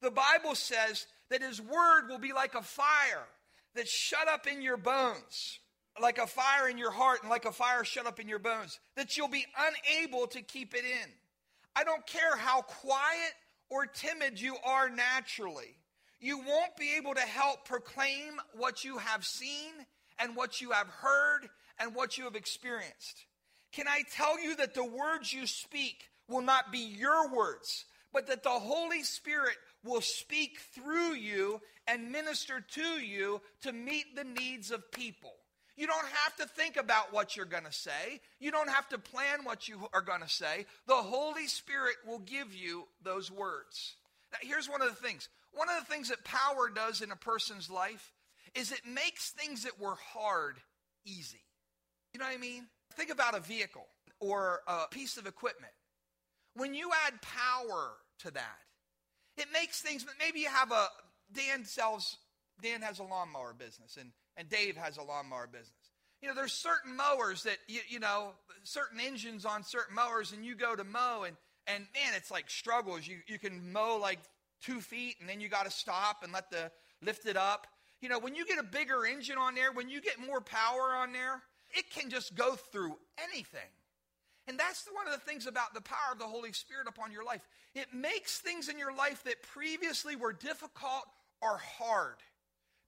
The 0.00 0.10
Bible 0.10 0.54
says 0.54 1.06
that 1.30 1.42
His 1.42 1.60
word 1.60 2.08
will 2.08 2.18
be 2.18 2.32
like 2.32 2.54
a 2.54 2.62
fire 2.62 3.26
that's 3.74 3.90
shut 3.90 4.28
up 4.28 4.46
in 4.46 4.62
your 4.62 4.76
bones, 4.76 5.58
like 6.00 6.18
a 6.18 6.26
fire 6.26 6.68
in 6.68 6.78
your 6.78 6.90
heart 6.90 7.20
and 7.22 7.30
like 7.30 7.44
a 7.44 7.52
fire 7.52 7.84
shut 7.84 8.06
up 8.06 8.18
in 8.18 8.28
your 8.28 8.38
bones, 8.38 8.80
that 8.96 9.16
you'll 9.16 9.28
be 9.28 9.46
unable 9.58 10.26
to 10.28 10.42
keep 10.42 10.74
it 10.74 10.84
in. 10.84 11.10
I 11.76 11.84
don't 11.84 12.06
care 12.06 12.36
how 12.36 12.62
quiet 12.62 13.34
or 13.70 13.86
timid 13.86 14.40
you 14.40 14.56
are 14.64 14.90
naturally, 14.90 15.76
you 16.20 16.38
won't 16.38 16.76
be 16.78 16.94
able 16.98 17.14
to 17.14 17.20
help 17.20 17.64
proclaim 17.64 18.34
what 18.54 18.84
you 18.84 18.98
have 18.98 19.24
seen 19.24 19.72
and 20.18 20.36
what 20.36 20.60
you 20.60 20.70
have 20.70 20.86
heard 20.86 21.48
and 21.80 21.94
what 21.94 22.16
you 22.16 22.24
have 22.24 22.36
experienced. 22.36 23.24
Can 23.72 23.88
I 23.88 24.02
tell 24.14 24.40
you 24.40 24.54
that 24.56 24.74
the 24.74 24.84
words 24.84 25.32
you 25.32 25.46
speak 25.46 26.04
will 26.28 26.42
not 26.42 26.72
be 26.72 26.78
your 26.78 27.28
words, 27.34 27.84
but 28.12 28.26
that 28.28 28.42
the 28.42 28.50
Holy 28.50 29.02
Spirit 29.02 29.56
will 29.84 30.00
speak 30.00 30.58
through 30.74 31.14
you 31.14 31.60
and 31.86 32.12
minister 32.12 32.60
to 32.60 33.00
you 33.00 33.40
to 33.62 33.72
meet 33.72 34.14
the 34.14 34.24
needs 34.24 34.70
of 34.70 34.90
people? 34.92 35.32
You 35.76 35.86
don't 35.86 36.06
have 36.06 36.36
to 36.36 36.46
think 36.46 36.76
about 36.76 37.12
what 37.12 37.34
you're 37.34 37.46
going 37.46 37.64
to 37.64 37.72
say. 37.72 38.20
You 38.38 38.50
don't 38.50 38.68
have 38.68 38.88
to 38.90 38.98
plan 38.98 39.44
what 39.44 39.68
you 39.68 39.88
are 39.94 40.02
going 40.02 40.20
to 40.20 40.28
say. 40.28 40.66
The 40.86 40.94
Holy 40.94 41.46
Spirit 41.46 41.96
will 42.06 42.18
give 42.18 42.54
you 42.54 42.86
those 43.02 43.30
words. 43.30 43.96
Now, 44.32 44.38
here's 44.42 44.68
one 44.68 44.82
of 44.82 44.88
the 44.88 44.94
things. 44.94 45.28
One 45.52 45.68
of 45.68 45.80
the 45.80 45.92
things 45.92 46.10
that 46.10 46.24
power 46.24 46.70
does 46.74 47.00
in 47.00 47.10
a 47.10 47.16
person's 47.16 47.70
life 47.70 48.12
is 48.54 48.70
it 48.70 48.82
makes 48.86 49.30
things 49.30 49.64
that 49.64 49.80
were 49.80 49.96
hard 50.12 50.56
easy. 51.06 51.40
You 52.12 52.20
know 52.20 52.26
what 52.26 52.34
I 52.34 52.38
mean? 52.38 52.66
Think 52.94 53.10
about 53.10 53.34
a 53.34 53.40
vehicle 53.40 53.86
or 54.20 54.60
a 54.66 54.88
piece 54.90 55.16
of 55.16 55.26
equipment. 55.26 55.72
When 56.54 56.74
you 56.74 56.90
add 57.06 57.14
power 57.22 57.92
to 58.20 58.30
that, 58.30 58.58
it 59.36 59.46
makes 59.52 59.80
things, 59.80 60.04
maybe 60.18 60.40
you 60.40 60.48
have 60.48 60.70
a, 60.70 60.88
Dan 61.32 61.64
sells, 61.64 62.18
Dan 62.62 62.82
has 62.82 62.98
a 62.98 63.04
lawnmower 63.04 63.54
business 63.54 63.96
and 63.98 64.10
and 64.36 64.48
Dave 64.48 64.76
has 64.76 64.96
a 64.96 65.02
lawnmower 65.02 65.46
business. 65.46 65.90
You 66.20 66.28
know, 66.28 66.34
there's 66.34 66.52
certain 66.52 66.96
mowers 66.96 67.42
that 67.44 67.58
you, 67.66 67.80
you 67.88 68.00
know, 68.00 68.30
certain 68.62 69.00
engines 69.00 69.44
on 69.44 69.64
certain 69.64 69.94
mowers, 69.94 70.32
and 70.32 70.44
you 70.44 70.54
go 70.54 70.76
to 70.76 70.84
mow, 70.84 71.24
and 71.26 71.36
and 71.66 71.86
man, 71.94 72.14
it's 72.14 72.30
like 72.30 72.48
struggles. 72.48 73.06
You 73.06 73.18
you 73.26 73.38
can 73.38 73.72
mow 73.72 73.98
like 74.00 74.20
two 74.62 74.80
feet, 74.80 75.16
and 75.20 75.28
then 75.28 75.40
you 75.40 75.48
got 75.48 75.64
to 75.64 75.70
stop 75.70 76.22
and 76.22 76.32
let 76.32 76.50
the 76.50 76.70
lift 77.02 77.26
it 77.26 77.36
up. 77.36 77.66
You 78.00 78.08
know, 78.08 78.18
when 78.18 78.34
you 78.34 78.46
get 78.46 78.58
a 78.58 78.64
bigger 78.64 79.04
engine 79.04 79.38
on 79.38 79.54
there, 79.54 79.72
when 79.72 79.88
you 79.88 80.00
get 80.00 80.18
more 80.24 80.40
power 80.40 80.94
on 80.94 81.12
there, 81.12 81.42
it 81.70 81.90
can 81.90 82.10
just 82.10 82.34
go 82.34 82.54
through 82.54 82.96
anything. 83.32 83.60
And 84.48 84.58
that's 84.58 84.88
one 84.92 85.06
of 85.06 85.12
the 85.12 85.24
things 85.24 85.46
about 85.46 85.74
the 85.74 85.80
power 85.80 86.12
of 86.12 86.18
the 86.18 86.26
Holy 86.26 86.52
Spirit 86.52 86.88
upon 86.88 87.12
your 87.12 87.24
life. 87.24 87.42
It 87.74 87.94
makes 87.94 88.38
things 88.38 88.68
in 88.68 88.78
your 88.78 88.94
life 88.94 89.22
that 89.24 89.42
previously 89.42 90.16
were 90.16 90.32
difficult 90.32 91.04
or 91.40 91.58
hard 91.58 92.16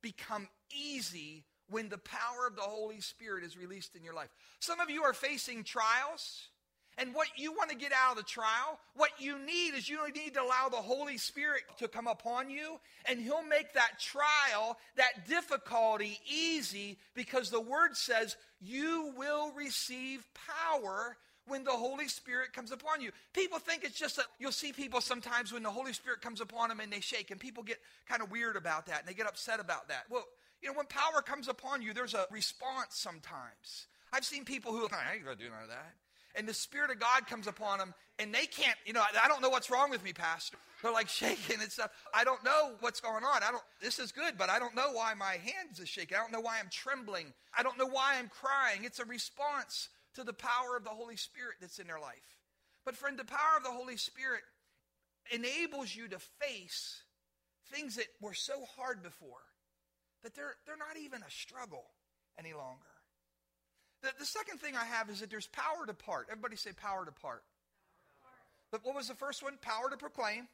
become 0.02 0.48
easy 0.76 1.44
when 1.70 1.88
the 1.88 1.98
power 1.98 2.46
of 2.46 2.56
the 2.56 2.62
Holy 2.62 3.00
Spirit 3.00 3.44
is 3.44 3.56
released 3.56 3.96
in 3.96 4.04
your 4.04 4.14
life. 4.14 4.28
Some 4.60 4.80
of 4.80 4.90
you 4.90 5.02
are 5.04 5.14
facing 5.14 5.64
trials. 5.64 6.48
And 6.96 7.12
what 7.12 7.26
you 7.36 7.52
want 7.52 7.70
to 7.70 7.76
get 7.76 7.90
out 7.92 8.12
of 8.12 8.18
the 8.18 8.22
trial, 8.22 8.78
what 8.94 9.10
you 9.18 9.36
need 9.44 9.74
is 9.74 9.88
you 9.88 9.98
need 10.12 10.34
to 10.34 10.42
allow 10.42 10.68
the 10.68 10.76
Holy 10.76 11.18
Spirit 11.18 11.62
to 11.78 11.88
come 11.88 12.06
upon 12.06 12.50
you, 12.50 12.78
and 13.08 13.18
He'll 13.18 13.42
make 13.42 13.72
that 13.74 13.98
trial, 13.98 14.78
that 14.96 15.26
difficulty 15.26 16.20
easy 16.32 16.98
because 17.14 17.50
the 17.50 17.60
Word 17.60 17.96
says 17.96 18.36
you 18.60 19.12
will 19.16 19.50
receive 19.56 20.24
power 20.70 21.16
when 21.46 21.64
the 21.64 21.70
Holy 21.70 22.08
Spirit 22.08 22.52
comes 22.52 22.72
upon 22.72 23.00
you. 23.00 23.10
People 23.32 23.58
think 23.58 23.84
it's 23.84 23.98
just 23.98 24.16
that 24.16 24.26
you'll 24.38 24.52
see 24.52 24.72
people 24.72 25.00
sometimes 25.00 25.52
when 25.52 25.62
the 25.62 25.70
Holy 25.70 25.92
Spirit 25.92 26.20
comes 26.20 26.40
upon 26.40 26.68
them 26.68 26.80
and 26.80 26.92
they 26.92 27.00
shake, 27.00 27.30
and 27.30 27.40
people 27.40 27.62
get 27.62 27.78
kind 28.08 28.22
of 28.22 28.30
weird 28.30 28.56
about 28.56 28.86
that 28.86 29.00
and 29.00 29.08
they 29.08 29.14
get 29.14 29.26
upset 29.26 29.60
about 29.60 29.88
that. 29.88 30.04
Well, 30.10 30.24
you 30.62 30.70
know, 30.70 30.76
when 30.76 30.86
power 30.86 31.20
comes 31.22 31.48
upon 31.48 31.82
you, 31.82 31.92
there's 31.92 32.14
a 32.14 32.26
response 32.30 32.96
sometimes. 32.96 33.86
I've 34.12 34.24
seen 34.24 34.44
people 34.44 34.72
who, 34.72 34.86
I 34.86 35.16
ain't 35.16 35.26
to 35.26 35.34
do 35.36 35.50
none 35.50 35.62
of 35.64 35.68
that. 35.68 35.94
And 36.36 36.48
the 36.48 36.54
Spirit 36.54 36.90
of 36.90 36.98
God 36.98 37.26
comes 37.28 37.46
upon 37.46 37.78
them, 37.78 37.94
and 38.18 38.34
they 38.34 38.46
can't, 38.46 38.76
you 38.86 38.92
know, 38.92 39.02
I 39.22 39.28
don't 39.28 39.40
know 39.40 39.50
what's 39.50 39.70
wrong 39.70 39.90
with 39.90 40.02
me, 40.02 40.12
Pastor. 40.12 40.56
They're 40.82 40.92
like 40.92 41.08
shaking 41.08 41.60
and 41.60 41.70
stuff. 41.70 41.90
I 42.12 42.24
don't 42.24 42.42
know 42.44 42.72
what's 42.80 43.00
going 43.00 43.24
on. 43.24 43.42
I 43.42 43.50
don't, 43.50 43.62
this 43.80 43.98
is 43.98 44.10
good, 44.10 44.34
but 44.36 44.50
I 44.50 44.58
don't 44.58 44.74
know 44.74 44.92
why 44.92 45.14
my 45.14 45.32
hands 45.32 45.80
are 45.80 45.86
shaking. 45.86 46.16
I 46.16 46.20
don't 46.20 46.32
know 46.32 46.40
why 46.40 46.58
I'm 46.60 46.68
trembling. 46.70 47.32
I 47.56 47.62
don't 47.62 47.78
know 47.78 47.86
why 47.86 48.16
I'm 48.18 48.28
crying. 48.28 48.84
It's 48.84 48.98
a 48.98 49.04
response 49.04 49.88
to 50.14 50.24
the 50.24 50.32
power 50.32 50.76
of 50.76 50.84
the 50.84 50.90
Holy 50.90 51.16
Spirit 51.16 51.56
that's 51.60 51.78
in 51.78 51.86
their 51.86 52.00
life. 52.00 52.38
But, 52.84 52.96
friend, 52.96 53.18
the 53.18 53.24
power 53.24 53.56
of 53.56 53.64
the 53.64 53.70
Holy 53.70 53.96
Spirit 53.96 54.42
enables 55.30 55.94
you 55.94 56.08
to 56.08 56.18
face 56.40 57.02
things 57.72 57.96
that 57.96 58.06
were 58.20 58.34
so 58.34 58.64
hard 58.76 59.02
before 59.02 59.42
that 60.22 60.34
they're, 60.34 60.56
they're 60.66 60.76
not 60.76 61.02
even 61.02 61.20
a 61.22 61.30
struggle 61.30 61.84
any 62.38 62.52
longer. 62.52 62.94
The, 64.02 64.10
the 64.18 64.26
second 64.26 64.58
thing 64.58 64.76
I 64.76 64.84
have 64.84 65.08
is 65.08 65.20
that 65.20 65.30
there's 65.30 65.46
power 65.46 65.86
to 65.86 65.94
part. 65.94 66.28
Everybody 66.30 66.56
say 66.56 66.72
power 66.72 67.04
to 67.04 67.12
part. 67.12 67.42
But 68.70 68.84
what 68.84 68.94
was 68.94 69.08
the 69.08 69.14
first 69.14 69.42
one? 69.42 69.56
Power 69.62 69.88
to 69.90 69.96
proclaim. 69.96 70.48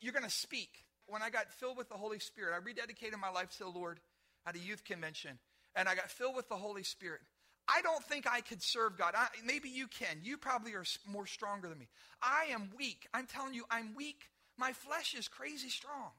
You're 0.00 0.12
going 0.12 0.24
to 0.24 0.30
speak. 0.30 0.84
When 1.06 1.22
I 1.22 1.30
got 1.30 1.50
filled 1.50 1.78
with 1.78 1.88
the 1.88 1.94
Holy 1.94 2.18
Spirit, 2.18 2.54
I 2.54 2.60
rededicated 2.60 3.18
my 3.18 3.30
life 3.30 3.50
to 3.52 3.58
the 3.60 3.70
Lord 3.70 4.00
at 4.46 4.54
a 4.54 4.58
youth 4.58 4.84
convention, 4.84 5.38
and 5.74 5.88
I 5.88 5.94
got 5.94 6.10
filled 6.10 6.36
with 6.36 6.48
the 6.48 6.56
Holy 6.56 6.82
Spirit. 6.82 7.20
I 7.68 7.82
don't 7.82 8.02
think 8.04 8.26
I 8.26 8.40
could 8.40 8.62
serve 8.62 8.96
God. 8.96 9.14
I, 9.16 9.28
maybe 9.44 9.68
you 9.68 9.86
can. 9.86 10.20
You 10.22 10.38
probably 10.38 10.72
are 10.72 10.84
more 11.06 11.26
stronger 11.26 11.68
than 11.68 11.78
me. 11.78 11.88
I 12.22 12.46
am 12.50 12.70
weak. 12.78 13.06
I'm 13.12 13.26
telling 13.26 13.52
you, 13.52 13.64
I'm 13.70 13.94
weak. 13.94 14.22
My 14.56 14.72
flesh 14.72 15.14
is 15.14 15.28
crazy 15.28 15.68
strong. 15.68 16.10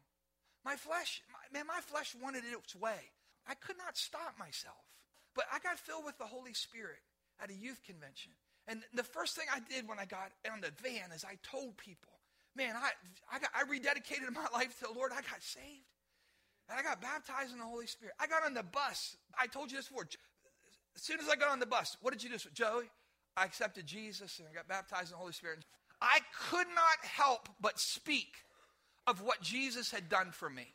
My 0.64 0.76
flesh, 0.76 1.22
my, 1.32 1.58
man, 1.58 1.68
my 1.68 1.82
flesh 1.82 2.16
wanted 2.22 2.44
its 2.46 2.76
way. 2.76 3.00
I 3.48 3.56
could 3.56 3.78
not 3.78 3.98
stop 3.98 4.36
myself. 4.38 4.78
But 5.36 5.46
I 5.52 5.60
got 5.60 5.80
filled 5.80 6.06
with 6.06 6.18
the 6.18 6.26
Holy 6.26 6.54
Spirit 6.54 7.02
at 7.42 7.50
a 7.50 7.54
youth 7.54 7.82
convention. 7.86 8.32
And 8.68 8.84
the 8.94 9.04
first 9.04 9.36
thing 9.36 9.46
I 9.54 9.60
did 9.60 9.88
when 9.88 9.98
I 9.98 10.06
got 10.06 10.32
on 10.52 10.62
the 10.62 10.72
van 10.84 11.12
is 11.16 11.26
I 11.26 11.38
told 11.42 11.78
people, 11.78 12.14
man, 12.56 12.76
I, 12.76 12.92
I, 13.34 13.40
got, 13.40 13.50
I 13.56 13.64
rededicated 13.64 14.32
my 14.34 14.46
life 14.54 14.78
to 14.80 14.86
the 14.86 14.94
Lord. 14.94 15.12
I 15.12 15.22
got 15.22 15.42
saved. 15.42 15.90
And 16.70 16.78
I 16.78 16.84
got 16.84 17.02
baptized 17.02 17.52
in 17.52 17.58
the 17.58 17.66
Holy 17.66 17.88
Spirit. 17.88 18.14
I 18.20 18.28
got 18.28 18.46
on 18.46 18.54
the 18.54 18.62
bus. 18.62 19.18
I 19.40 19.48
told 19.48 19.72
you 19.72 19.78
this 19.78 19.88
before. 19.88 20.06
As 21.00 21.06
soon 21.06 21.22
as 21.22 21.30
I 21.30 21.38
got 21.38 21.50
on 21.50 21.60
the 21.60 21.66
bus, 21.66 21.96
what 22.02 22.12
did 22.12 22.22
you 22.22 22.30
do? 22.30 22.38
Joey, 22.54 22.90
I 23.38 23.46
accepted 23.46 23.86
Jesus 23.86 24.40
and 24.40 24.48
I 24.50 24.54
got 24.54 24.68
baptized 24.68 25.06
in 25.06 25.12
the 25.12 25.18
Holy 25.18 25.32
Spirit. 25.32 25.60
I 26.02 26.20
could 26.50 26.68
not 26.76 27.10
help 27.10 27.48
but 27.62 27.80
speak 27.80 28.36
of 29.08 29.22
what 29.22 29.42
Jesus 29.42 29.92
had 29.92 30.10
done 30.10 30.32
for 30.34 30.50
me. 30.50 30.68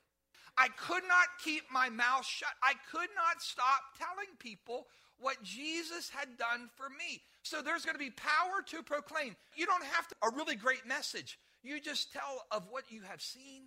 I 0.57 0.69
could 0.69 1.03
not 1.07 1.27
keep 1.45 1.65
my 1.71 1.91
mouth 1.91 2.25
shut. 2.25 2.49
I 2.63 2.73
could 2.91 3.11
not 3.15 3.43
stop 3.43 3.83
telling 3.99 4.33
people 4.39 4.87
what 5.19 5.43
Jesus 5.43 6.09
had 6.09 6.39
done 6.39 6.71
for 6.75 6.89
me. 6.89 7.21
So 7.43 7.61
there's 7.61 7.85
going 7.85 7.97
to 7.97 7.99
be 7.99 8.11
power 8.11 8.63
to 8.69 8.83
proclaim. 8.83 9.37
You 9.57 9.67
don't 9.67 9.85
have 9.85 10.09
to, 10.09 10.15
a 10.23 10.31
really 10.35 10.57
great 10.57 10.87
message. 10.87 11.39
You 11.63 11.81
just 11.81 12.15
tell 12.15 12.47
of 12.51 12.67
what 12.71 12.85
you 12.91 13.03
have 13.03 13.21
seen 13.21 13.65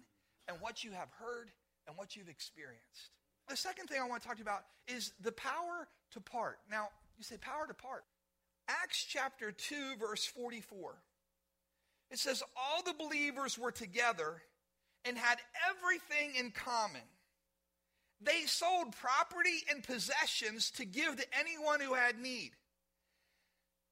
and 0.48 0.58
what 0.60 0.84
you 0.84 0.90
have 0.94 1.10
heard 1.20 1.52
and 1.88 1.96
what 1.96 2.16
you've 2.16 2.30
experienced. 2.30 3.12
The 3.48 3.56
second 3.56 3.88
thing 3.88 4.00
I 4.02 4.08
want 4.08 4.22
to 4.22 4.28
talk 4.28 4.38
to 4.38 4.44
you 4.44 4.46
about 4.46 4.66
is 4.88 5.14
the 5.22 5.32
power 5.32 5.88
to 6.12 6.20
part. 6.20 6.60
Now, 6.70 6.90
you 7.18 7.24
say 7.24 7.38
power 7.38 7.66
to 7.68 7.74
part. 7.74 8.04
Acts 8.68 9.04
chapter 9.04 9.52
2, 9.52 9.96
verse 10.00 10.26
44. 10.26 10.96
It 12.12 12.20
says, 12.20 12.44
All 12.56 12.84
the 12.84 12.94
believers 12.94 13.58
were 13.58 13.72
together 13.72 14.42
and 15.06 15.18
had 15.18 15.38
everything 15.70 16.36
in 16.36 16.52
common. 16.52 17.02
They 18.22 18.42
sold 18.46 18.96
property 18.96 19.64
and 19.70 19.84
possessions 19.84 20.72
to 20.72 20.86
give 20.86 21.16
to 21.18 21.26
anyone 21.40 21.80
who 21.80 21.94
had 21.94 22.20
need. 22.20 22.52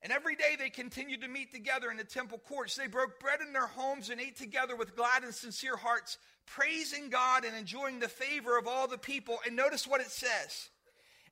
And 0.01 0.11
every 0.11 0.35
day 0.35 0.55
they 0.57 0.69
continued 0.69 1.21
to 1.21 1.27
meet 1.27 1.51
together 1.51 1.89
in 1.89 1.97
the 1.97 2.03
temple 2.03 2.37
courts. 2.37 2.75
They 2.75 2.87
broke 2.87 3.19
bread 3.19 3.39
in 3.45 3.53
their 3.53 3.67
homes 3.67 4.09
and 4.09 4.21
ate 4.21 4.37
together 4.37 4.75
with 4.75 4.95
glad 4.95 5.23
and 5.23 5.33
sincere 5.33 5.77
hearts, 5.77 6.17
praising 6.45 7.09
God 7.09 7.43
and 7.43 7.55
enjoying 7.55 7.99
the 7.99 8.07
favor 8.07 8.57
of 8.57 8.67
all 8.67 8.87
the 8.87 8.97
people. 8.97 9.39
And 9.45 9.55
notice 9.55 9.87
what 9.87 10.01
it 10.01 10.11
says. 10.11 10.69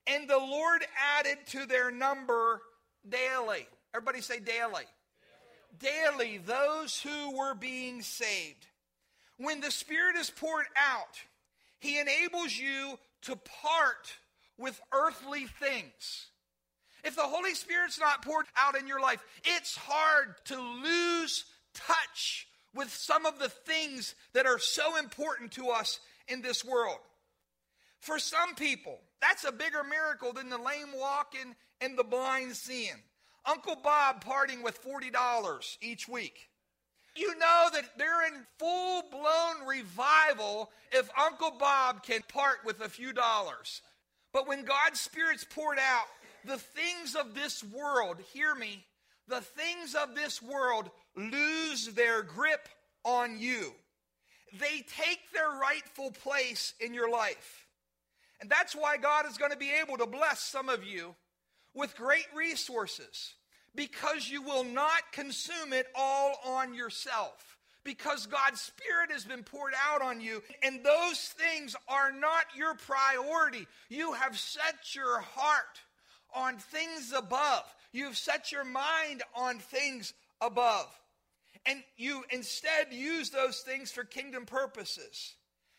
And 0.08 0.28
the 0.28 0.40
Lord 0.40 0.84
added 1.20 1.38
to 1.48 1.66
their 1.66 1.92
number 1.92 2.62
daily. 3.08 3.68
Everybody 3.94 4.22
say 4.22 4.40
daily. 4.40 4.86
Daily, 5.80 6.10
daily 6.10 6.38
those 6.40 7.00
who 7.00 7.38
were 7.38 7.54
being 7.54 8.02
saved. 8.02 8.68
When 9.38 9.62
the 9.62 9.72
Spirit 9.72 10.16
is 10.16 10.30
poured 10.30 10.66
out, 10.76 11.20
He 11.80 12.00
enables 12.00 12.58
you 12.58 12.98
to 13.24 13.36
part 13.36 14.14
with 14.58 14.80
earthly 14.92 15.46
things. 15.46 16.28
If 17.04 17.16
the 17.16 17.24
Holy 17.24 17.54
Spirit's 17.54 18.00
not 18.00 18.24
poured 18.24 18.46
out 18.58 18.78
in 18.78 18.88
your 18.88 19.02
life, 19.02 19.24
it's 19.44 19.76
hard 19.76 20.36
to 20.46 20.60
lose 20.60 21.46
touch 21.74 22.48
with 22.74 22.90
some 22.90 23.26
of 23.26 23.40
the 23.40 23.50
things 23.50 24.16
that 24.34 24.46
are 24.46 24.60
so 24.60 24.98
important 24.98 25.52
to 25.54 25.70
us 25.70 26.00
in 26.28 26.42
this 26.42 26.64
world. 26.64 27.00
For 28.00 28.20
some 28.20 28.56
people, 28.56 29.00
that's 29.22 29.46
a 29.46 29.52
bigger 29.52 29.84
miracle 29.84 30.34
than 30.34 30.50
the 30.50 30.58
lame 30.58 30.90
walking 30.96 31.56
and 31.82 31.98
the 31.98 32.04
blind 32.04 32.56
seeing. 32.56 33.02
Uncle 33.46 33.78
Bob 33.82 34.24
parting 34.24 34.64
with 34.64 34.84
$40 34.84 35.78
each 35.82 36.08
week. 36.08 36.50
You 37.16 37.38
know 37.38 37.70
that 37.74 37.98
they're 37.98 38.28
in 38.28 38.46
full 38.58 39.04
blown 39.12 39.68
revival 39.68 40.72
if 40.92 41.10
Uncle 41.18 41.52
Bob 41.60 42.04
can 42.04 42.22
part 42.28 42.58
with 42.66 42.82
a 42.82 42.90
few 42.90 43.14
dollars. 43.14 43.82
But 44.32 44.48
when 44.48 44.66
God's 44.66 45.00
Spirit's 45.00 45.46
poured 45.48 45.78
out, 45.78 46.08
the 46.46 46.58
things 46.58 47.16
of 47.16 47.34
this 47.34 47.64
world, 47.64 48.18
hear 48.34 48.54
me, 48.56 48.86
the 49.28 49.42
things 49.42 49.96
of 49.96 50.16
this 50.16 50.42
world 50.42 50.90
lose 51.16 51.88
their 51.88 52.24
grip 52.24 52.68
on 53.04 53.40
you. 53.40 53.74
They 54.60 54.86
take 54.98 55.32
their 55.34 55.50
rightful 55.50 56.12
place 56.12 56.74
in 56.80 56.94
your 56.94 57.10
life. 57.10 57.68
And 58.42 58.50
that's 58.50 58.76
why 58.76 58.98
God 58.98 59.26
is 59.26 59.38
going 59.38 59.52
to 59.52 59.58
be 59.58 59.72
able 59.82 59.98
to 59.98 60.06
bless 60.06 60.42
some 60.42 60.70
of 60.70 60.84
you 60.84 61.16
with 61.74 61.96
great 61.96 62.28
resources 62.36 63.34
because 63.76 64.30
you 64.30 64.42
will 64.42 64.64
not 64.64 65.12
consume 65.12 65.74
it 65.74 65.88
all 65.96 66.36
on 66.46 66.74
yourself. 66.74 67.58
Because 67.84 68.28
God's 68.28 68.62
Spirit 68.62 69.12
has 69.12 69.26
been 69.26 69.44
poured 69.44 69.74
out 69.90 70.02
on 70.02 70.22
you, 70.22 70.42
and 70.62 70.86
those 70.86 71.20
things 71.38 71.76
are 71.90 72.14
not 72.14 72.46
your 72.56 72.76
priority. 72.76 73.68
You 73.90 74.14
have 74.14 74.40
set 74.40 74.96
your 74.96 75.20
heart 75.20 75.82
on 76.36 76.58
things 76.58 77.14
above. 77.16 77.64
You've 77.92 78.18
set 78.18 78.52
your 78.52 78.66
mind 78.66 79.24
on 79.36 79.60
things 79.60 80.14
above. 80.42 80.88
And 81.66 81.84
you 81.96 82.24
instead 82.32 82.92
use 82.92 83.30
those 83.30 83.60
things 83.60 83.92
for 83.92 84.04
kingdom 84.04 84.46
purposes. 84.46 85.36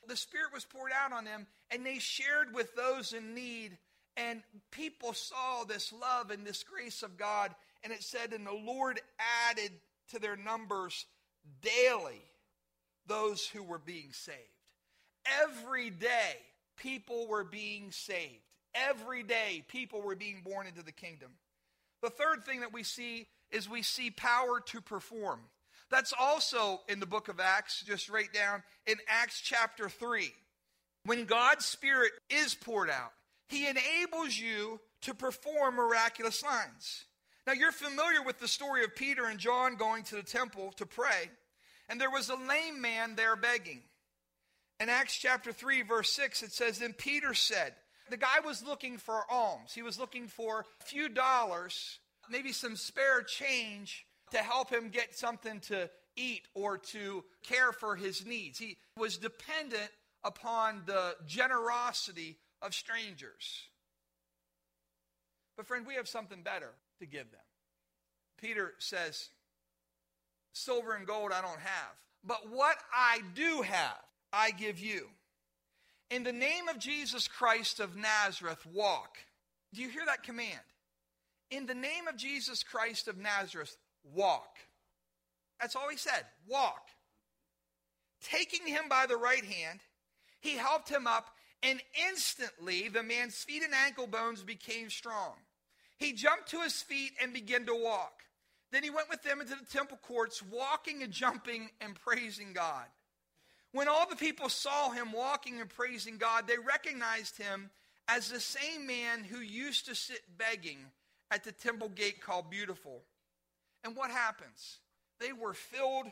The 0.06 0.16
Spirit 0.16 0.52
was 0.52 0.64
poured 0.64 0.92
out 0.92 1.12
on 1.12 1.24
them, 1.24 1.46
and 1.70 1.84
they 1.84 1.98
shared 1.98 2.54
with 2.54 2.74
those 2.74 3.12
in 3.12 3.34
need. 3.34 3.76
And 4.16 4.42
people 4.70 5.12
saw 5.12 5.64
this 5.64 5.92
love 5.92 6.30
and 6.30 6.46
this 6.46 6.62
grace 6.62 7.02
of 7.02 7.16
God. 7.18 7.54
And 7.82 7.92
it 7.92 8.02
said, 8.02 8.32
And 8.32 8.46
the 8.46 8.52
Lord 8.52 9.00
added 9.50 9.72
to 10.10 10.18
their 10.18 10.36
numbers 10.36 11.06
daily 11.60 12.22
those 13.06 13.46
who 13.46 13.62
were 13.62 13.78
being 13.78 14.12
saved. 14.12 14.38
Every 15.42 15.90
day, 15.90 16.36
people 16.76 17.26
were 17.28 17.44
being 17.44 17.90
saved. 17.90 18.43
Every 18.74 19.22
day, 19.22 19.64
people 19.68 20.02
were 20.02 20.16
being 20.16 20.42
born 20.44 20.66
into 20.66 20.82
the 20.82 20.92
kingdom. 20.92 21.30
The 22.02 22.10
third 22.10 22.44
thing 22.44 22.60
that 22.60 22.72
we 22.72 22.82
see 22.82 23.28
is 23.50 23.68
we 23.68 23.82
see 23.82 24.10
power 24.10 24.60
to 24.66 24.80
perform. 24.80 25.40
That's 25.90 26.12
also 26.18 26.80
in 26.88 27.00
the 27.00 27.06
book 27.06 27.28
of 27.28 27.40
Acts, 27.40 27.82
just 27.86 28.08
right 28.08 28.32
down 28.32 28.62
in 28.86 28.96
Acts 29.08 29.40
chapter 29.40 29.88
3. 29.88 30.32
When 31.04 31.24
God's 31.24 31.64
Spirit 31.64 32.12
is 32.30 32.54
poured 32.54 32.90
out, 32.90 33.12
He 33.48 33.66
enables 33.66 34.36
you 34.36 34.80
to 35.02 35.14
perform 35.14 35.76
miraculous 35.76 36.40
signs. 36.40 37.04
Now, 37.46 37.52
you're 37.52 37.72
familiar 37.72 38.22
with 38.22 38.40
the 38.40 38.48
story 38.48 38.84
of 38.84 38.96
Peter 38.96 39.26
and 39.26 39.38
John 39.38 39.76
going 39.76 40.02
to 40.04 40.16
the 40.16 40.22
temple 40.22 40.72
to 40.76 40.86
pray, 40.86 41.30
and 41.88 42.00
there 42.00 42.10
was 42.10 42.30
a 42.30 42.36
lame 42.36 42.80
man 42.80 43.16
there 43.16 43.36
begging. 43.36 43.82
In 44.80 44.88
Acts 44.88 45.16
chapter 45.16 45.52
3, 45.52 45.82
verse 45.82 46.10
6, 46.12 46.42
it 46.42 46.52
says, 46.52 46.78
Then 46.78 46.94
Peter 46.94 47.34
said, 47.34 47.74
the 48.10 48.16
guy 48.16 48.40
was 48.44 48.64
looking 48.64 48.98
for 48.98 49.24
alms. 49.30 49.72
He 49.72 49.82
was 49.82 49.98
looking 49.98 50.28
for 50.28 50.66
a 50.80 50.84
few 50.84 51.08
dollars, 51.08 51.98
maybe 52.28 52.52
some 52.52 52.76
spare 52.76 53.22
change 53.22 54.06
to 54.30 54.38
help 54.38 54.70
him 54.70 54.88
get 54.88 55.16
something 55.16 55.60
to 55.60 55.88
eat 56.16 56.48
or 56.54 56.78
to 56.78 57.24
care 57.42 57.72
for 57.72 57.96
his 57.96 58.26
needs. 58.26 58.58
He 58.58 58.76
was 58.96 59.16
dependent 59.16 59.90
upon 60.22 60.82
the 60.86 61.16
generosity 61.26 62.38
of 62.62 62.74
strangers. 62.74 63.68
But, 65.56 65.66
friend, 65.66 65.86
we 65.86 65.94
have 65.94 66.08
something 66.08 66.42
better 66.42 66.70
to 67.00 67.06
give 67.06 67.30
them. 67.30 67.40
Peter 68.40 68.72
says, 68.78 69.28
Silver 70.52 70.94
and 70.94 71.06
gold 71.06 71.32
I 71.32 71.40
don't 71.40 71.60
have, 71.60 71.94
but 72.24 72.50
what 72.50 72.76
I 72.94 73.20
do 73.34 73.62
have, 73.62 73.98
I 74.32 74.50
give 74.50 74.78
you. 74.78 75.08
In 76.14 76.22
the 76.22 76.32
name 76.32 76.68
of 76.68 76.78
Jesus 76.78 77.26
Christ 77.26 77.80
of 77.80 77.96
Nazareth, 77.96 78.64
walk. 78.72 79.16
Do 79.72 79.82
you 79.82 79.88
hear 79.88 80.06
that 80.06 80.22
command? 80.22 80.60
In 81.50 81.66
the 81.66 81.74
name 81.74 82.06
of 82.06 82.16
Jesus 82.16 82.62
Christ 82.62 83.08
of 83.08 83.18
Nazareth, 83.18 83.76
walk. 84.04 84.58
That's 85.60 85.74
all 85.74 85.88
he 85.90 85.96
said 85.96 86.24
walk. 86.46 86.86
Taking 88.22 88.64
him 88.64 88.84
by 88.88 89.06
the 89.08 89.16
right 89.16 89.44
hand, 89.44 89.80
he 90.40 90.50
helped 90.50 90.88
him 90.88 91.08
up, 91.08 91.30
and 91.64 91.82
instantly 92.08 92.88
the 92.88 93.02
man's 93.02 93.42
feet 93.42 93.64
and 93.64 93.74
ankle 93.74 94.06
bones 94.06 94.44
became 94.44 94.90
strong. 94.90 95.32
He 95.98 96.12
jumped 96.12 96.48
to 96.50 96.60
his 96.60 96.80
feet 96.80 97.14
and 97.20 97.32
began 97.32 97.66
to 97.66 97.74
walk. 97.74 98.20
Then 98.70 98.84
he 98.84 98.90
went 98.90 99.10
with 99.10 99.24
them 99.24 99.40
into 99.40 99.56
the 99.56 99.66
temple 99.66 99.98
courts, 100.00 100.44
walking 100.48 101.02
and 101.02 101.12
jumping 101.12 101.70
and 101.80 101.96
praising 101.96 102.52
God. 102.52 102.86
When 103.74 103.88
all 103.88 104.08
the 104.08 104.14
people 104.14 104.48
saw 104.48 104.90
him 104.90 105.10
walking 105.10 105.60
and 105.60 105.68
praising 105.68 106.16
God, 106.16 106.46
they 106.46 106.58
recognized 106.58 107.36
him 107.36 107.70
as 108.06 108.28
the 108.28 108.38
same 108.38 108.86
man 108.86 109.24
who 109.24 109.40
used 109.40 109.86
to 109.86 109.96
sit 109.96 110.20
begging 110.38 110.78
at 111.28 111.42
the 111.42 111.50
temple 111.50 111.88
gate 111.88 112.20
called 112.20 112.50
Beautiful. 112.50 113.02
And 113.82 113.96
what 113.96 114.12
happens? 114.12 114.78
They 115.18 115.32
were 115.32 115.54
filled 115.54 116.06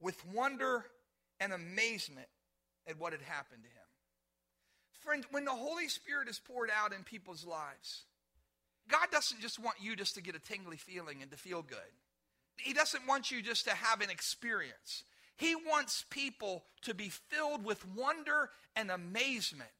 with 0.00 0.24
wonder 0.32 0.84
and 1.40 1.52
amazement 1.52 2.28
at 2.86 3.00
what 3.00 3.12
had 3.12 3.22
happened 3.22 3.64
to 3.64 3.68
him. 3.68 3.88
Friend, 5.00 5.26
when 5.32 5.44
the 5.44 5.50
Holy 5.50 5.88
Spirit 5.88 6.28
is 6.28 6.38
poured 6.38 6.70
out 6.70 6.92
in 6.92 7.02
people's 7.02 7.44
lives, 7.44 8.04
God 8.88 9.08
doesn't 9.10 9.40
just 9.40 9.58
want 9.58 9.78
you 9.80 9.96
just 9.96 10.14
to 10.14 10.22
get 10.22 10.36
a 10.36 10.38
tingly 10.38 10.76
feeling 10.76 11.20
and 11.20 11.32
to 11.32 11.36
feel 11.36 11.62
good. 11.62 11.78
He 12.58 12.74
doesn't 12.74 13.08
want 13.08 13.32
you 13.32 13.42
just 13.42 13.64
to 13.64 13.74
have 13.74 14.02
an 14.02 14.10
experience. 14.10 15.02
He 15.38 15.54
wants 15.54 16.04
people 16.10 16.64
to 16.82 16.94
be 16.94 17.08
filled 17.08 17.64
with 17.64 17.86
wonder 17.96 18.50
and 18.76 18.90
amazement 18.90 19.70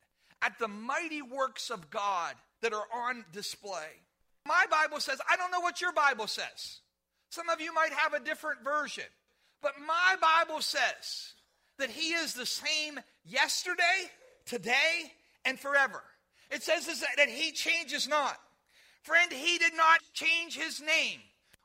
at 0.41 0.59
the 0.59 0.69
mighty 0.69 1.21
works 1.21 1.69
of 1.69 1.91
God 1.91 2.35
that 2.63 2.73
are 2.73 2.87
on 2.95 3.25
display. 3.33 4.01
My 4.47 4.67
Bible 4.71 5.01
says, 5.01 5.21
I 5.31 5.37
don't 5.37 5.51
know 5.51 5.61
what 5.61 5.81
your 5.81 5.93
Bible 5.93 6.29
says. 6.29 6.81
Some 7.31 7.49
of 7.49 7.61
you 7.61 7.75
might 7.75 7.93
have 7.93 8.15
a 8.15 8.25
different 8.25 8.63
version. 8.63 9.05
But 9.61 9.75
my 9.85 10.15
Bible 10.21 10.61
says 10.61 11.35
that 11.79 11.91
He 11.91 12.13
is 12.13 12.35
the 12.35 12.47
same 12.47 13.01
yesterday, 13.27 13.83
today, 14.47 15.13
and 15.45 15.59
forever. 15.59 16.03
It 16.51 16.63
says 16.63 16.87
that 16.87 17.29
He 17.29 17.51
changes 17.51 18.07
not. 18.07 18.39
Friend, 19.03 19.33
He 19.33 19.59
did 19.59 19.75
not 19.77 19.99
change 20.15 20.57
His 20.57 20.81
name 20.81 21.21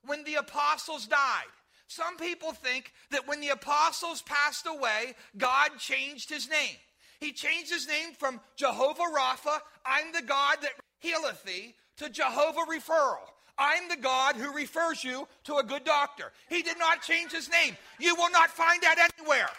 when 0.05 0.23
the 0.23 0.35
apostles 0.35 1.05
died. 1.05 1.52
Some 1.93 2.17
people 2.17 2.53
think 2.53 2.91
that 3.11 3.27
when 3.27 3.39
the 3.39 3.49
apostles 3.49 4.23
passed 4.23 4.65
away, 4.65 5.13
God 5.37 5.77
changed 5.77 6.27
his 6.27 6.49
name. 6.49 6.77
He 7.19 7.31
changed 7.31 7.71
his 7.71 7.87
name 7.87 8.13
from 8.17 8.41
Jehovah 8.55 9.03
Rapha, 9.15 9.59
I'm 9.85 10.11
the 10.11 10.23
God 10.23 10.57
that 10.61 10.71
healeth 10.99 11.43
thee, 11.43 11.75
to 11.97 12.09
Jehovah 12.09 12.61
Referral. 12.61 13.29
I'm 13.59 13.89
the 13.89 13.97
God 13.97 14.35
who 14.35 14.51
refers 14.55 15.03
you 15.03 15.27
to 15.43 15.57
a 15.57 15.63
good 15.63 15.83
doctor. 15.83 16.31
He 16.49 16.63
did 16.63 16.79
not 16.79 17.03
change 17.03 17.31
his 17.31 17.47
name. 17.47 17.77
You 17.99 18.15
will 18.15 18.31
not 18.31 18.49
find 18.49 18.81
that 18.81 19.11
anywhere. 19.19 19.49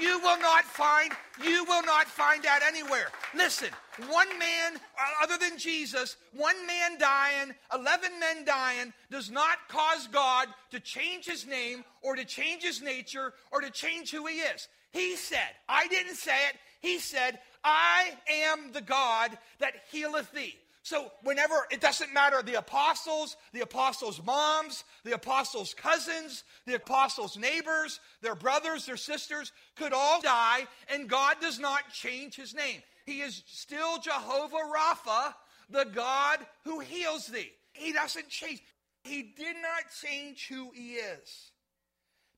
You 0.00 0.18
will 0.20 0.38
not 0.38 0.64
find, 0.64 1.12
you 1.42 1.64
will 1.64 1.82
not 1.82 2.06
find 2.06 2.42
that 2.42 2.60
anywhere. 2.66 3.08
Listen, 3.34 3.70
one 4.08 4.38
man, 4.38 4.74
uh, 4.74 5.24
other 5.24 5.38
than 5.38 5.58
Jesus, 5.58 6.16
one 6.32 6.66
man 6.66 6.98
dying, 6.98 7.54
11 7.72 8.18
men 8.20 8.44
dying, 8.44 8.92
does 9.10 9.30
not 9.30 9.58
cause 9.68 10.06
God 10.08 10.48
to 10.70 10.80
change 10.80 11.24
his 11.24 11.46
name 11.46 11.84
or 12.02 12.16
to 12.16 12.24
change 12.24 12.62
his 12.62 12.82
nature 12.82 13.32
or 13.50 13.60
to 13.60 13.70
change 13.70 14.10
who 14.10 14.26
he 14.26 14.36
is. 14.36 14.68
He 14.92 15.16
said, 15.16 15.50
I 15.68 15.88
didn't 15.88 16.16
say 16.16 16.48
it, 16.48 16.56
he 16.80 16.98
said, 16.98 17.38
I 17.64 18.12
am 18.30 18.72
the 18.72 18.80
God 18.80 19.36
that 19.58 19.74
healeth 19.90 20.30
thee. 20.32 20.56
So, 20.86 21.10
whenever 21.24 21.66
it 21.72 21.80
doesn't 21.80 22.14
matter 22.14 22.40
the 22.42 22.58
apostles, 22.58 23.36
the 23.52 23.62
apostles' 23.62 24.22
moms, 24.24 24.84
the 25.02 25.14
apostles' 25.14 25.74
cousins, 25.74 26.44
the 26.64 26.76
apostles' 26.76 27.36
neighbors, 27.36 27.98
their 28.22 28.36
brothers, 28.36 28.86
their 28.86 28.96
sisters 28.96 29.50
could 29.74 29.92
all 29.92 30.20
die, 30.20 30.68
and 30.94 31.08
God 31.08 31.38
does 31.40 31.58
not 31.58 31.90
change 31.92 32.36
his 32.36 32.54
name. 32.54 32.84
He 33.04 33.20
is 33.20 33.42
still 33.48 33.98
Jehovah 33.98 34.54
Rapha, 34.72 35.34
the 35.68 35.86
God 35.86 36.46
who 36.62 36.78
heals 36.78 37.26
thee. 37.26 37.50
He 37.72 37.92
doesn't 37.92 38.28
change. 38.28 38.62
He 39.02 39.34
did 39.36 39.56
not 39.56 39.92
change 40.00 40.46
who 40.46 40.70
he 40.72 40.92
is. 40.92 41.50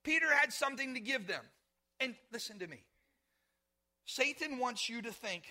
Peter 0.04 0.34
had 0.34 0.54
something 0.54 0.94
to 0.94 1.00
give 1.00 1.26
them. 1.26 1.44
And 2.00 2.14
listen 2.32 2.58
to 2.60 2.66
me 2.66 2.78
Satan 4.06 4.56
wants 4.58 4.88
you 4.88 5.02
to 5.02 5.12
think 5.12 5.42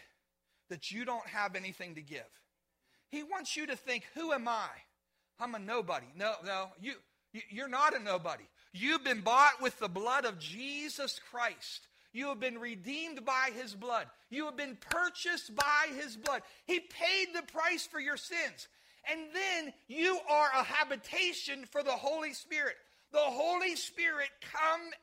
that 0.72 0.90
you 0.90 1.06
don't 1.06 1.28
have 1.28 1.56
anything 1.56 1.94
to 1.94 2.02
give. 2.02 2.26
He 3.10 3.24
wants 3.24 3.56
you 3.56 3.68
to 3.68 3.76
think, 3.76 4.06
who 4.14 4.34
am 4.34 4.48
I? 4.48 4.70
I'm 5.40 5.56
a 5.56 5.60
nobody. 5.60 6.08
No, 6.16 6.34
no, 6.46 6.70
you, 6.82 6.94
you're 7.50 7.68
not 7.68 7.96
a 7.96 8.00
nobody. 8.00 8.44
You've 8.74 9.04
been 9.04 9.22
bought 9.22 9.62
with 9.62 9.80
the 9.80 9.88
blood 9.88 10.26
of 10.26 10.40
Jesus 10.40 11.20
Christ. 11.32 11.88
You 12.14 12.28
have 12.28 12.40
been 12.40 12.58
redeemed 12.58 13.26
by 13.26 13.50
his 13.56 13.76
blood. 13.76 14.08
You 14.30 14.46
have 14.46 14.58
been 14.58 14.78
purchased 14.90 15.56
by 15.56 15.88
his 15.96 16.16
blood. 16.18 16.42
He 16.66 16.80
paid 16.80 17.28
the 17.34 17.44
price 17.44 17.86
for 17.86 18.00
your 18.00 18.18
sins. 18.18 18.68
And 19.10 19.20
then 19.34 19.74
you 19.88 20.20
are 20.30 20.50
a 20.56 20.64
habitation 20.64 21.66
for 21.66 21.84
the 21.84 21.92
Holy 21.92 22.34
Spirit. 22.34 22.76
The 23.12 23.20
Holy 23.20 23.76
Spirit 23.76 24.30
comes 24.42 24.94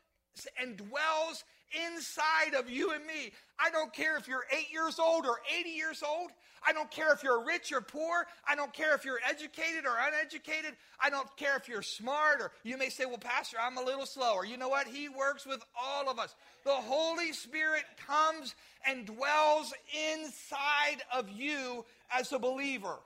and 0.60 0.76
dwells 0.76 1.44
inside 1.86 2.54
of 2.54 2.70
you 2.70 2.92
and 2.92 3.04
me. 3.06 3.32
I 3.58 3.70
don't 3.70 3.92
care 3.92 4.16
if 4.16 4.28
you're 4.28 4.44
eight 4.52 4.72
years 4.72 4.98
old 4.98 5.26
or 5.26 5.38
80 5.58 5.70
years 5.70 6.02
old. 6.06 6.30
I 6.66 6.72
don't 6.72 6.90
care 6.90 7.12
if 7.12 7.22
you're 7.22 7.44
rich 7.44 7.72
or 7.72 7.80
poor. 7.80 8.26
I 8.48 8.54
don't 8.54 8.72
care 8.72 8.94
if 8.94 9.04
you're 9.04 9.20
educated 9.28 9.84
or 9.84 9.96
uneducated. 10.00 10.76
I 10.98 11.10
don't 11.10 11.28
care 11.36 11.56
if 11.56 11.68
you're 11.68 11.82
smart 11.82 12.40
or 12.40 12.52
you 12.62 12.78
may 12.78 12.88
say, 12.88 13.04
well, 13.04 13.18
Pastor, 13.18 13.58
I'm 13.60 13.76
a 13.76 13.82
little 13.82 14.06
slower. 14.06 14.44
You 14.44 14.56
know 14.56 14.68
what? 14.68 14.86
He 14.86 15.08
works 15.08 15.46
with 15.46 15.62
all 15.78 16.08
of 16.08 16.18
us. 16.18 16.34
The 16.64 16.70
Holy 16.70 17.32
Spirit 17.32 17.84
comes 18.06 18.54
and 18.86 19.04
dwells 19.06 19.74
inside 20.12 21.02
of 21.12 21.28
you 21.28 21.84
as 22.10 22.32
a 22.32 22.38
believer. 22.38 22.96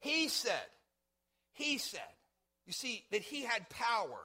He 0.00 0.28
said, 0.28 0.66
He 1.54 1.78
said, 1.78 2.00
you 2.66 2.72
see, 2.72 3.04
that 3.10 3.22
He 3.22 3.42
had 3.42 3.68
power. 3.68 4.20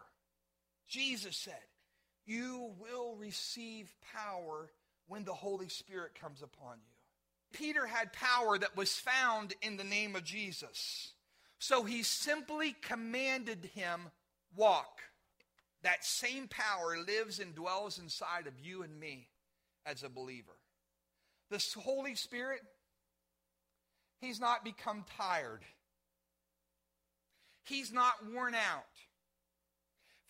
Jesus 0.92 1.38
said, 1.38 1.54
you 2.26 2.74
will 2.78 3.16
receive 3.16 3.96
power 4.14 4.70
when 5.08 5.24
the 5.24 5.34
Holy 5.34 5.70
Spirit 5.70 6.12
comes 6.20 6.42
upon 6.42 6.78
you. 6.78 7.58
Peter 7.58 7.88
had 7.88 8.12
power 8.12 8.58
that 8.58 8.76
was 8.76 8.94
found 8.94 9.54
in 9.62 9.78
the 9.78 9.86
name 9.86 10.18
of 10.18 10.26
Jesus. 10.26 11.14
So 11.60 11.84
he 11.84 12.04
simply 12.04 12.76
commanded 12.82 13.70
him, 13.74 14.10
walk. 14.56 15.00
That 15.84 16.04
same 16.04 16.50
power 16.50 16.98
lives 16.98 17.40
and 17.40 17.56
dwells 17.56 17.98
inside 17.98 18.46
of 18.46 18.60
you 18.62 18.84
and 18.84 19.00
me 19.00 19.30
as 19.86 20.04
a 20.04 20.10
believer. 20.10 20.58
The 21.50 21.66
Holy 21.80 22.16
Spirit, 22.16 22.62
he's 24.20 24.40
not 24.42 24.66
become 24.66 25.06
tired. 25.18 25.62
He's 27.64 27.94
not 27.94 28.14
worn 28.34 28.56
out. 28.56 28.84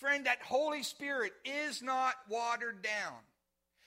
Friend, 0.01 0.25
that 0.25 0.41
Holy 0.41 0.81
Spirit 0.81 1.31
is 1.45 1.83
not 1.83 2.15
watered 2.27 2.81
down. 2.81 3.13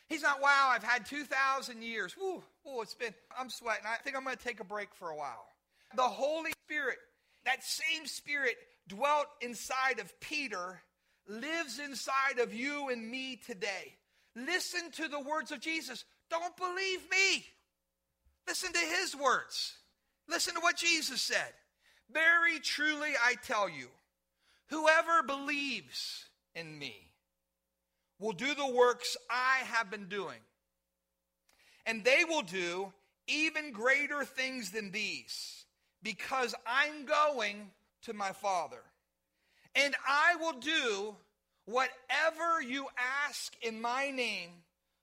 He's 0.08 0.22
not, 0.22 0.40
wow, 0.40 0.70
I've 0.70 0.84
had 0.84 1.06
2,000 1.06 1.82
years. 1.82 2.14
Woo, 2.16 2.40
woo, 2.64 2.82
it's 2.82 2.94
been, 2.94 3.12
I'm 3.36 3.50
sweating. 3.50 3.82
I 3.84 3.96
think 3.96 4.16
I'm 4.16 4.22
going 4.22 4.36
to 4.36 4.42
take 4.42 4.60
a 4.60 4.64
break 4.64 4.94
for 4.94 5.10
a 5.10 5.16
while. 5.16 5.44
The 5.96 6.02
Holy 6.02 6.52
Spirit, 6.64 6.98
that 7.44 7.64
same 7.64 8.06
Spirit 8.06 8.54
dwelt 8.86 9.26
inside 9.40 9.98
of 9.98 10.20
Peter, 10.20 10.80
lives 11.26 11.80
inside 11.80 12.38
of 12.38 12.54
you 12.54 12.90
and 12.90 13.10
me 13.10 13.40
today. 13.44 13.96
Listen 14.36 14.92
to 14.92 15.08
the 15.08 15.20
words 15.20 15.50
of 15.50 15.58
Jesus. 15.58 16.04
Don't 16.30 16.56
believe 16.56 17.00
me. 17.10 17.44
Listen 18.46 18.72
to 18.72 18.78
his 18.78 19.16
words. 19.16 19.78
Listen 20.28 20.54
to 20.54 20.60
what 20.60 20.76
Jesus 20.76 21.20
said. 21.20 21.54
Very 22.08 22.60
truly, 22.60 23.10
I 23.20 23.34
tell 23.42 23.68
you, 23.68 23.88
Whoever 24.74 25.22
believes 25.22 26.24
in 26.56 26.76
me 26.76 26.96
will 28.18 28.32
do 28.32 28.56
the 28.56 28.66
works 28.66 29.16
I 29.30 29.58
have 29.66 29.88
been 29.88 30.08
doing. 30.08 30.40
And 31.86 32.02
they 32.02 32.24
will 32.28 32.42
do 32.42 32.92
even 33.28 33.70
greater 33.70 34.24
things 34.24 34.72
than 34.72 34.90
these, 34.90 35.64
because 36.02 36.56
I'm 36.66 37.06
going 37.06 37.70
to 38.02 38.12
my 38.14 38.32
Father. 38.32 38.82
And 39.76 39.94
I 40.08 40.34
will 40.40 40.58
do 40.58 41.14
whatever 41.66 42.60
you 42.60 42.88
ask 43.28 43.54
in 43.62 43.80
my 43.80 44.10
name, 44.10 44.50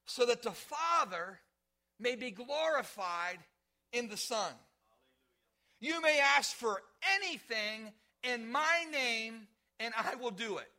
so 0.05 0.25
that 0.25 0.43
the 0.43 0.51
Father 0.51 1.39
may 1.97 2.15
be 2.15 2.31
glorified 2.31 3.39
in 3.93 4.09
the 4.09 4.17
Son. 4.17 4.51
You 5.79 6.01
may 6.01 6.19
ask 6.19 6.55
for 6.55 6.81
anything 7.15 7.93
in 8.21 8.51
my 8.51 8.85
name, 8.91 9.47
and 9.95 10.07
I 10.07 10.15
will 10.15 10.31
do 10.31 10.57
it. 10.57 10.69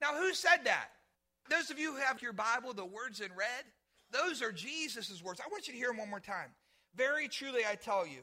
Now, 0.00 0.14
who 0.14 0.32
said 0.34 0.64
that? 0.64 0.90
Those 1.50 1.70
of 1.70 1.78
you 1.78 1.94
who 1.94 2.00
have 2.00 2.22
your 2.22 2.32
Bible, 2.32 2.72
the 2.72 2.84
words 2.84 3.20
in 3.20 3.30
red, 3.36 3.64
those 4.10 4.42
are 4.42 4.52
Jesus' 4.52 5.22
words. 5.22 5.40
I 5.40 5.48
want 5.50 5.66
you 5.66 5.72
to 5.72 5.78
hear 5.78 5.88
them 5.88 5.98
one 5.98 6.10
more 6.10 6.20
time. 6.20 6.50
Very 6.94 7.28
truly, 7.28 7.62
I 7.70 7.74
tell 7.74 8.06
you, 8.06 8.20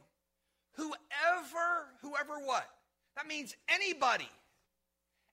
whoever, 0.73 1.87
whoever 2.01 2.39
what? 2.45 2.67
That 3.15 3.27
means 3.27 3.55
anybody, 3.69 4.29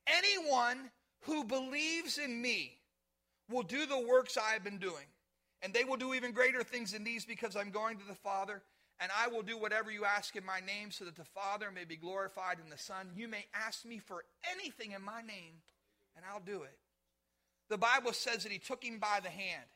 anyone 0.07 0.91
who 1.23 1.45
believes 1.45 2.19
in 2.19 2.41
me 2.41 2.79
will 3.51 3.63
do 3.63 3.87
the 3.87 3.99
works 3.99 4.37
I 4.37 4.53
have 4.53 4.65
been 4.65 4.79
doing. 4.79 5.07
And 5.63 5.73
they 5.73 5.85
will 5.85 5.97
do 5.97 6.15
even 6.15 6.33
greater 6.33 6.63
things 6.63 6.93
than 6.93 7.05
these 7.05 7.25
because 7.25 7.57
I'm 7.57 7.71
going 7.71 7.99
to 7.99 8.05
the 8.05 8.15
Father 8.15 8.63
and 9.03 9.11
I 9.19 9.27
will 9.27 9.43
do 9.43 9.59
whatever 9.59 9.91
you 9.91 10.05
ask 10.05 10.37
in 10.37 10.47
my 10.47 10.61
name 10.61 10.93
so 10.93 11.05
that 11.05 11.17
the 11.17 11.25
Father 11.25 11.73
may 11.73 11.85
be 11.85 11.97
glorified 11.97 12.59
in 12.63 12.71
the 12.71 12.79
Son. 12.79 13.11
You 13.17 13.27
may 13.27 13.47
ask 13.53 13.85
me 13.85 13.99
for 13.99 14.23
anything 14.53 14.93
in 14.93 15.03
my 15.03 15.23
name, 15.23 15.55
and 16.15 16.25
I'll 16.25 16.41
do 16.41 16.63
it. 16.63 16.79
The 17.69 17.79
Bible 17.79 18.13
says 18.13 18.45
that 18.45 18.53
he 18.53 18.59
took 18.59 18.85
him 18.85 19.01
by 19.01 19.19
the 19.21 19.29
hand, 19.29 19.67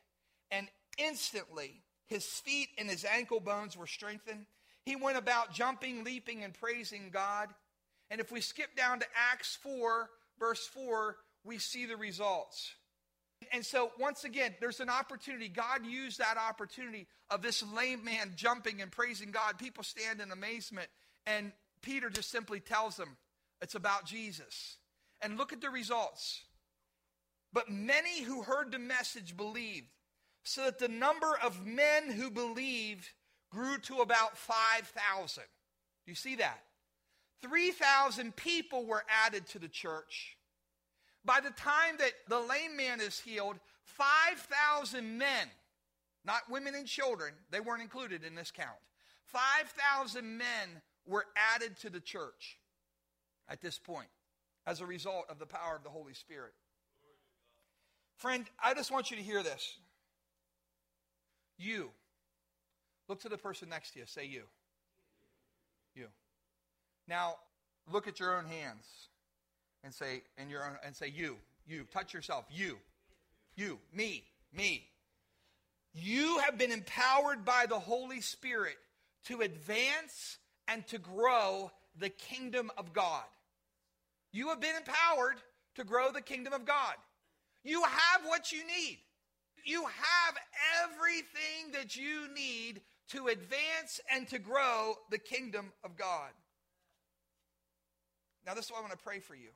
and 0.53 0.69
instantly 0.97 1.83
his 2.07 2.25
feet 2.25 2.69
and 2.79 2.89
his 2.89 3.05
ankle 3.05 3.41
bones 3.41 3.77
were 3.77 3.89
strengthened. 3.89 4.47
He 4.85 4.95
went 4.95 5.19
about 5.19 5.53
jumping, 5.53 6.05
leaping, 6.05 6.45
and 6.45 6.55
praising 6.55 7.11
God. 7.13 7.49
And 8.11 8.21
if 8.21 8.31
we 8.31 8.41
skip 8.41 8.77
down 8.77 9.01
to 9.01 9.07
Acts 9.33 9.59
4, 9.61 10.09
verse 10.39 10.65
4, 10.69 11.17
we 11.43 11.59
see 11.59 11.87
the 11.87 11.97
results. 11.97 12.75
And 13.53 13.65
so, 13.65 13.93
once 13.99 14.25
again, 14.25 14.55
there's 14.61 14.81
an 14.81 14.89
opportunity. 14.89 15.49
God 15.49 15.85
used 15.87 16.19
that 16.19 16.37
opportunity 16.39 17.07
of 17.31 17.43
this 17.43 17.63
lame 17.75 18.05
man 18.05 18.33
jumping 18.35 18.81
and 18.81 18.91
praising 18.91 19.31
God. 19.31 19.59
People 19.59 19.85
stand 19.85 20.21
in 20.21 20.31
amazement. 20.31 20.89
And 21.27 21.53
Peter 21.83 22.09
just 22.09 22.31
simply 22.31 22.61
tells 22.61 22.97
them 22.97 23.17
it's 23.61 23.75
about 23.75 24.07
Jesus. 24.07 24.79
And 25.21 25.37
look 25.37 25.53
at 25.53 25.61
the 25.61 25.71
results. 25.71 26.43
But 27.53 27.71
many 27.71 28.23
who 28.23 28.43
heard 28.43 28.73
the 28.73 28.79
message 28.79 29.37
believed, 29.37 29.87
so 30.43 30.65
that 30.65 30.79
the 30.79 30.89
number 30.89 31.39
of 31.43 31.67
men 31.67 32.11
who 32.11 32.31
believed 32.31 33.09
grew 33.51 33.79
to 33.79 33.99
about 33.99 34.37
5,000. 34.37 35.43
Do 35.43 36.11
you 36.11 36.15
see 36.15 36.37
that? 36.37 36.63
3,000 37.43 38.35
people 38.37 38.87
were 38.87 39.05
added 39.25 39.47
to 39.49 39.59
the 39.59 39.69
church. 39.69 40.37
By 41.27 41.41
the 41.41 41.51
time 41.51 41.97
that 41.99 42.13
the 42.29 42.39
lame 42.39 42.77
man 42.77 43.01
is 43.01 43.19
healed, 43.19 43.57
5,000 43.83 45.19
men, 45.19 45.49
not 46.25 46.49
women 46.49 46.75
and 46.77 46.87
children, 46.87 47.35
they 47.51 47.59
weren't 47.61 47.83
included 47.83 48.23
in 48.25 48.37
this 48.37 48.53
count. 48.53 48.79
5,000 49.25 50.39
men 50.39 50.81
were 51.05 51.27
added 51.55 51.77
to 51.79 51.91
the 51.91 52.01
church 52.01 52.59
at 53.49 53.61
this 53.61 53.79
point. 53.79 54.09
as 54.69 54.81
a 54.81 54.87
result 54.87 55.25
of 55.29 55.39
the 55.39 55.47
power 55.47 55.77
of 55.77 55.85
the 55.85 55.89
Holy 55.89 56.13
Spirit. 56.13 56.53
Friend, 58.17 58.45
I 58.61 58.75
just 58.75 58.91
want 58.91 59.13
you 59.13 59.17
to 59.17 59.23
hear 59.23 59.45
this. 59.45 59.79
You. 61.57 61.91
Look 63.09 63.21
to 63.21 63.29
the 63.29 63.39
person 63.39 63.69
next 63.69 63.93
to 63.93 64.01
you. 64.01 64.07
Say 64.07 64.27
you. 64.27 64.43
You. 65.95 66.07
Now, 67.07 67.37
look 67.93 68.09
at 68.09 68.19
your 68.19 68.37
own 68.37 68.47
hands 68.47 69.09
and 69.87 69.95
say, 69.95 70.23
and 70.37 70.51
your 70.51 70.65
own, 70.65 70.77
and 70.85 70.95
say 70.95 71.07
you. 71.07 71.37
You. 71.67 71.87
Touch 71.93 72.13
yourself. 72.13 72.45
You. 72.51 72.77
You. 73.55 73.79
Me. 73.95 74.25
Me. 74.53 74.85
You 75.95 76.39
have 76.41 76.59
been 76.59 76.73
empowered 76.73 77.45
by 77.45 77.67
the 77.69 77.79
Holy 77.79 78.21
Spirit 78.21 78.77
to 79.27 79.41
advance 79.41 80.39
and 80.67 80.85
to 80.89 80.99
grow 80.99 81.71
the 81.99 82.09
kingdom 82.09 82.71
of 82.77 82.93
God. 82.93 83.23
You 84.33 84.49
have 84.49 84.61
been 84.61 84.75
empowered 84.77 85.37
to 85.77 85.85
grow 85.85 86.11
the 86.11 86.21
kingdom 86.21 86.53
of 86.53 86.67
God. 86.67 86.95
You 87.63 87.83
have 87.83 88.23
what 88.27 88.51
you 88.51 88.67
need. 88.67 88.99
You 89.65 89.83
have 89.85 90.35
everything 90.85 91.73
that 91.73 91.97
you 91.97 92.27
need 92.35 92.83
to 93.11 93.29
advance 93.29 94.01
and 94.13 94.27
to 94.29 94.41
grow 94.41 94.95
the 95.11 95.19
kingdom 95.19 95.73
of 95.85 95.97
God. 95.97 96.31
Now, 98.45 98.55
this 98.55 98.67
is 98.67 98.73
why 98.73 98.79
I 98.79 98.81
want 98.81 98.93
to 98.93 98.99
pray 98.99 99.21
for 99.21 99.35
you. 99.35 99.51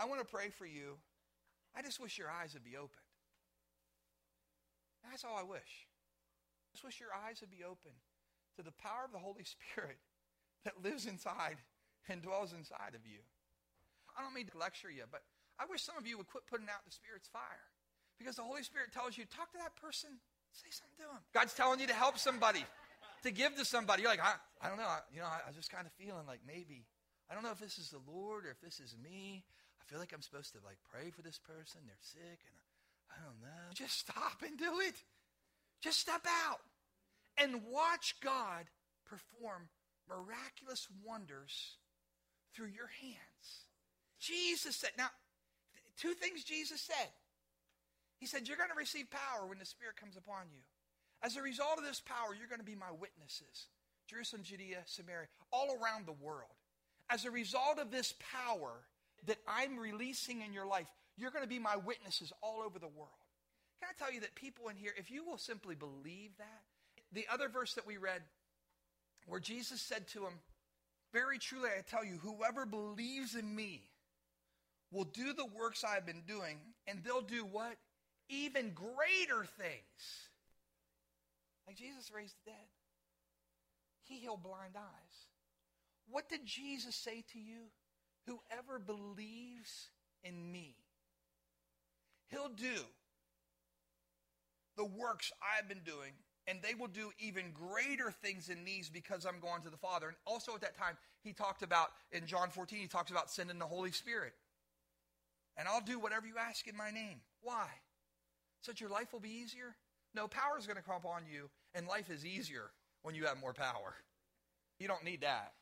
I 0.00 0.08
want 0.08 0.24
to 0.24 0.26
pray 0.26 0.48
for 0.48 0.64
you. 0.64 0.96
I 1.76 1.82
just 1.82 2.00
wish 2.00 2.16
your 2.16 2.32
eyes 2.32 2.54
would 2.54 2.64
be 2.64 2.80
opened. 2.80 3.04
That's 5.04 5.24
all 5.24 5.36
I 5.36 5.44
wish. 5.44 5.84
I 6.64 6.72
just 6.72 6.84
wish 6.84 7.00
your 7.00 7.12
eyes 7.12 7.44
would 7.44 7.52
be 7.52 7.64
open 7.68 7.92
to 8.56 8.62
the 8.62 8.72
power 8.72 9.04
of 9.04 9.12
the 9.12 9.20
Holy 9.20 9.44
Spirit 9.44 10.00
that 10.64 10.80
lives 10.82 11.04
inside 11.04 11.60
and 12.08 12.22
dwells 12.22 12.56
inside 12.56 12.96
of 12.96 13.04
you. 13.04 13.20
I 14.16 14.24
don't 14.24 14.32
mean 14.32 14.48
to 14.48 14.56
lecture 14.56 14.90
you, 14.90 15.04
but 15.12 15.20
I 15.60 15.68
wish 15.68 15.84
some 15.84 16.00
of 16.00 16.06
you 16.08 16.16
would 16.16 16.26
quit 16.32 16.48
putting 16.48 16.72
out 16.72 16.80
the 16.88 16.96
Spirit's 16.96 17.28
fire. 17.28 17.68
Because 18.16 18.36
the 18.36 18.42
Holy 18.42 18.62
Spirit 18.62 18.92
tells 18.92 19.16
you, 19.20 19.24
talk 19.28 19.52
to 19.52 19.58
that 19.60 19.76
person, 19.76 20.16
say 20.52 20.72
something 20.72 20.96
to 21.04 21.08
him. 21.12 21.20
God's 21.32 21.52
telling 21.52 21.80
you 21.80 21.86
to 21.88 21.96
help 21.96 22.16
somebody, 22.16 22.64
to 23.22 23.30
give 23.30 23.56
to 23.56 23.64
somebody. 23.64 24.02
You're 24.02 24.10
like, 24.10 24.24
I, 24.24 24.40
I 24.60 24.68
don't 24.68 24.76
know. 24.76 24.88
I, 24.88 25.00
you 25.12 25.20
know, 25.20 25.28
I, 25.28 25.44
I 25.44 25.48
was 25.48 25.56
just 25.56 25.70
kind 25.70 25.86
of 25.86 25.92
feeling 25.92 26.24
like 26.26 26.40
maybe, 26.46 26.88
I 27.28 27.34
don't 27.34 27.44
know 27.44 27.52
if 27.52 27.60
this 27.60 27.78
is 27.78 27.90
the 27.92 28.00
Lord 28.08 28.44
or 28.44 28.50
if 28.50 28.60
this 28.60 28.80
is 28.80 28.96
me. 28.96 29.44
I 29.80 29.82
feel 29.88 29.98
like 29.98 30.12
I'm 30.12 30.22
supposed 30.22 30.52
to 30.52 30.58
like 30.64 30.78
pray 30.92 31.10
for 31.10 31.22
this 31.22 31.38
person. 31.38 31.80
They're 31.86 31.96
sick 32.00 32.40
and 32.44 32.56
I 33.10 33.24
don't 33.24 33.40
know. 33.40 33.72
Just 33.74 33.98
stop 33.98 34.42
and 34.46 34.58
do 34.58 34.80
it. 34.80 34.94
Just 35.80 35.98
step 35.98 36.26
out 36.46 36.60
and 37.36 37.62
watch 37.70 38.16
God 38.22 38.66
perform 39.06 39.68
miraculous 40.08 40.86
wonders 41.04 41.76
through 42.54 42.68
your 42.68 42.90
hands. 43.00 43.66
Jesus 44.18 44.76
said, 44.76 44.90
now, 44.98 45.08
two 45.96 46.12
things 46.12 46.44
Jesus 46.44 46.80
said. 46.80 47.08
He 48.18 48.26
said, 48.26 48.46
You're 48.46 48.58
going 48.58 48.70
to 48.70 48.76
receive 48.76 49.08
power 49.10 49.46
when 49.46 49.58
the 49.58 49.64
Spirit 49.64 49.96
comes 49.96 50.16
upon 50.16 50.52
you. 50.52 50.60
As 51.22 51.36
a 51.36 51.42
result 51.42 51.78
of 51.78 51.84
this 51.84 52.00
power, 52.00 52.36
you're 52.36 52.48
going 52.48 52.60
to 52.60 52.64
be 52.64 52.76
my 52.76 52.92
witnesses 52.92 53.68
Jerusalem, 54.06 54.42
Judea, 54.42 54.82
Samaria, 54.86 55.28
all 55.52 55.78
around 55.80 56.06
the 56.06 56.12
world. 56.12 56.50
As 57.08 57.24
a 57.24 57.30
result 57.30 57.78
of 57.78 57.90
this 57.90 58.14
power 58.18 58.84
that 59.26 59.38
I'm 59.46 59.78
releasing 59.78 60.42
in 60.42 60.52
your 60.52 60.66
life, 60.66 60.86
you're 61.16 61.30
going 61.30 61.44
to 61.44 61.48
be 61.48 61.58
my 61.58 61.76
witnesses 61.76 62.32
all 62.42 62.62
over 62.64 62.78
the 62.78 62.88
world. 62.88 63.10
Can 63.80 63.88
I 63.90 63.98
tell 64.02 64.12
you 64.12 64.20
that 64.20 64.34
people 64.34 64.68
in 64.68 64.76
here, 64.76 64.92
if 64.96 65.10
you 65.10 65.24
will 65.24 65.38
simply 65.38 65.74
believe 65.74 66.30
that, 66.38 66.62
the 67.12 67.26
other 67.32 67.48
verse 67.48 67.74
that 67.74 67.86
we 67.86 67.96
read, 67.96 68.22
where 69.26 69.40
Jesus 69.40 69.80
said 69.80 70.06
to 70.08 70.24
him, 70.24 70.32
Very 71.12 71.38
truly 71.38 71.68
I 71.76 71.82
tell 71.82 72.04
you, 72.04 72.18
whoever 72.22 72.66
believes 72.66 73.34
in 73.34 73.54
me 73.54 73.82
will 74.90 75.04
do 75.04 75.32
the 75.32 75.46
works 75.46 75.84
I've 75.84 76.06
been 76.06 76.22
doing, 76.26 76.58
and 76.86 77.02
they'll 77.04 77.20
do 77.20 77.44
what? 77.44 77.76
Even 78.28 78.72
greater 78.72 79.44
things. 79.58 80.28
Like 81.66 81.76
Jesus 81.76 82.10
raised 82.14 82.34
the 82.44 82.50
dead, 82.50 82.66
He 84.08 84.18
healed 84.18 84.42
blind 84.42 84.74
eyes. 84.76 85.26
What 86.08 86.28
did 86.28 86.44
Jesus 86.44 86.96
say 86.96 87.24
to 87.32 87.38
you? 87.38 87.70
Whoever 88.26 88.78
believes 88.78 89.90
in 90.22 90.52
me, 90.52 90.76
He'll 92.30 92.48
do 92.48 92.84
the 94.76 94.84
works 94.84 95.32
I've 95.42 95.68
been 95.68 95.82
doing, 95.84 96.12
and 96.46 96.60
they 96.62 96.74
will 96.74 96.88
do 96.88 97.10
even 97.18 97.52
greater 97.52 98.10
things 98.10 98.46
than 98.46 98.64
these 98.64 98.88
because 98.88 99.26
I'm 99.26 99.40
going 99.40 99.62
to 99.62 99.70
the 99.70 99.76
Father. 99.76 100.08
And 100.08 100.16
also 100.26 100.54
at 100.54 100.60
that 100.60 100.78
time, 100.78 100.96
he 101.22 101.32
talked 101.32 101.62
about, 101.62 101.88
in 102.12 102.26
John 102.26 102.50
14, 102.50 102.78
he 102.78 102.86
talks 102.86 103.10
about 103.10 103.30
sending 103.30 103.58
the 103.58 103.66
Holy 103.66 103.90
Spirit. 103.90 104.32
And 105.56 105.68
I'll 105.68 105.80
do 105.80 105.98
whatever 105.98 106.26
you 106.26 106.34
ask 106.38 106.66
in 106.68 106.76
my 106.76 106.90
name. 106.90 107.20
Why? 107.42 107.66
So 108.62 108.72
that 108.72 108.80
your 108.80 108.90
life 108.90 109.12
will 109.12 109.20
be 109.20 109.30
easier? 109.30 109.74
No, 110.14 110.28
power 110.28 110.56
is 110.58 110.66
going 110.66 110.76
to 110.76 110.82
come 110.82 110.96
upon 110.96 111.22
you, 111.30 111.50
and 111.74 111.86
life 111.86 112.10
is 112.10 112.24
easier 112.24 112.70
when 113.02 113.14
you 113.14 113.26
have 113.26 113.40
more 113.40 113.52
power. 113.52 113.94
You 114.78 114.88
don't 114.88 115.04
need 115.04 115.22
that. 115.22 115.52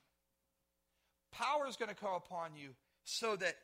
Power 1.39 1.69
is 1.69 1.77
going 1.77 1.89
to 1.89 1.95
come 1.95 2.15
upon 2.15 2.57
you 2.57 2.71
so 3.05 3.37
that 3.37 3.57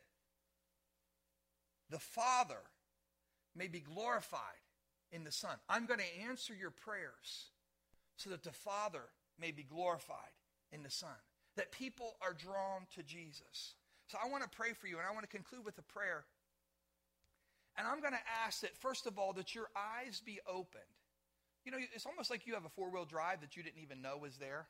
the 1.91 1.99
Father 1.99 2.61
may 3.57 3.67
be 3.67 3.81
glorified 3.81 4.41
in 5.11 5.25
the 5.25 5.33
Son. 5.33 5.57
I'm 5.69 5.87
going 5.87 6.01
to 6.01 6.29
answer 6.29 6.55
your 6.55 6.71
prayers 6.71 7.51
so 8.17 8.31
that 8.31 8.45
the 8.45 8.53
Father 8.53 9.03
may 9.41 9.51
be 9.51 9.65
glorified 9.65 10.33
in 10.73 10.83
the 10.83 10.91
Son, 10.91 11.17
that 11.57 11.73
people 11.73 12.17
are 12.23 12.33
drawn 12.33 12.83
to 12.95 13.03
Jesus. 13.03 13.75
So 14.07 14.19
I 14.23 14.29
want 14.29 14.45
to 14.45 14.49
pray 14.49 14.73
for 14.73 14.87
you, 14.87 14.99
and 14.99 15.07
I 15.07 15.13
want 15.13 15.29
to 15.29 15.37
conclude 15.37 15.65
with 15.65 15.79
a 15.79 15.83
prayer. 15.83 16.25
And 17.77 17.89
I'm 17.89 18.01
going 18.01 18.13
to 18.13 18.45
ask 18.47 18.61
that, 18.61 18.77
first 18.77 19.07
of 19.07 19.19
all, 19.19 19.33
that 19.33 19.55
your 19.55 19.67
eyes 19.77 20.23
be 20.25 20.39
opened. 20.47 20.83
You 21.65 21.73
know, 21.73 21.79
it's 21.95 22.07
almost 22.07 22.31
like 22.31 22.47
you 22.47 22.55
have 22.55 22.65
a 22.65 22.69
four 22.69 22.91
wheel 22.91 23.05
drive 23.05 23.41
that 23.41 23.57
you 23.57 23.63
didn't 23.63 23.83
even 23.83 24.03
know 24.03 24.17
was 24.17 24.37
there. 24.37 24.67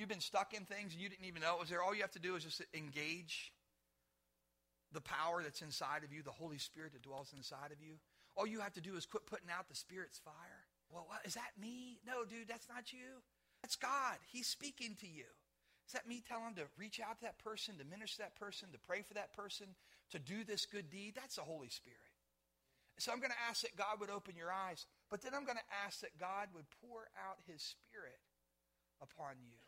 You've 0.00 0.08
been 0.08 0.24
stuck 0.24 0.54
in 0.56 0.64
things 0.64 0.96
and 0.96 1.02
you 1.02 1.10
didn't 1.10 1.26
even 1.26 1.42
know 1.42 1.56
it 1.56 1.60
was 1.60 1.68
there. 1.68 1.82
All 1.82 1.94
you 1.94 2.00
have 2.00 2.16
to 2.16 2.24
do 2.24 2.32
is 2.34 2.42
just 2.42 2.64
engage 2.72 3.52
the 4.96 5.04
power 5.04 5.42
that's 5.42 5.60
inside 5.60 6.08
of 6.08 6.10
you, 6.10 6.22
the 6.22 6.32
Holy 6.32 6.56
Spirit 6.56 6.96
that 6.96 7.02
dwells 7.02 7.34
inside 7.36 7.68
of 7.68 7.84
you. 7.84 8.00
All 8.34 8.46
you 8.46 8.60
have 8.60 8.72
to 8.72 8.80
do 8.80 8.96
is 8.96 9.04
quit 9.04 9.26
putting 9.26 9.52
out 9.52 9.68
the 9.68 9.76
Spirit's 9.76 10.16
fire. 10.16 10.64
Well, 10.88 11.04
what, 11.06 11.20
is 11.26 11.34
that 11.34 11.52
me? 11.60 12.00
No, 12.08 12.24
dude, 12.24 12.48
that's 12.48 12.66
not 12.66 12.94
you. 12.94 13.20
That's 13.60 13.76
God. 13.76 14.16
He's 14.32 14.48
speaking 14.48 14.96
to 15.04 15.06
you. 15.06 15.28
Is 15.84 15.92
that 15.92 16.08
me 16.08 16.24
telling 16.26 16.54
to 16.54 16.64
reach 16.78 16.98
out 16.98 17.20
to 17.20 17.28
that 17.28 17.36
person, 17.36 17.76
to 17.76 17.84
minister 17.84 18.24
to 18.24 18.32
that 18.32 18.40
person, 18.40 18.72
to 18.72 18.78
pray 18.80 19.02
for 19.02 19.12
that 19.20 19.34
person, 19.36 19.66
to 20.12 20.18
do 20.18 20.44
this 20.48 20.64
good 20.64 20.88
deed? 20.88 21.12
That's 21.14 21.36
the 21.36 21.44
Holy 21.44 21.68
Spirit. 21.68 22.08
So 22.96 23.12
I'm 23.12 23.20
going 23.20 23.36
to 23.36 23.44
ask 23.50 23.60
that 23.68 23.76
God 23.76 24.00
would 24.00 24.08
open 24.08 24.32
your 24.32 24.48
eyes, 24.50 24.86
but 25.10 25.20
then 25.20 25.36
I'm 25.36 25.44
going 25.44 25.60
to 25.60 25.72
ask 25.84 26.00
that 26.00 26.16
God 26.16 26.48
would 26.56 26.64
pour 26.80 27.12
out 27.20 27.36
his 27.44 27.60
Spirit 27.60 28.24
upon 29.02 29.36
you 29.44 29.59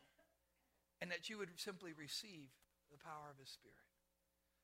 and 1.03 1.11
that 1.11 1.29
you 1.29 1.37
would 1.37 1.49
simply 1.57 1.91
receive 1.99 2.47
the 2.93 2.97
power 2.97 3.27
of 3.29 3.37
his 3.37 3.49
Spirit. 3.49 3.75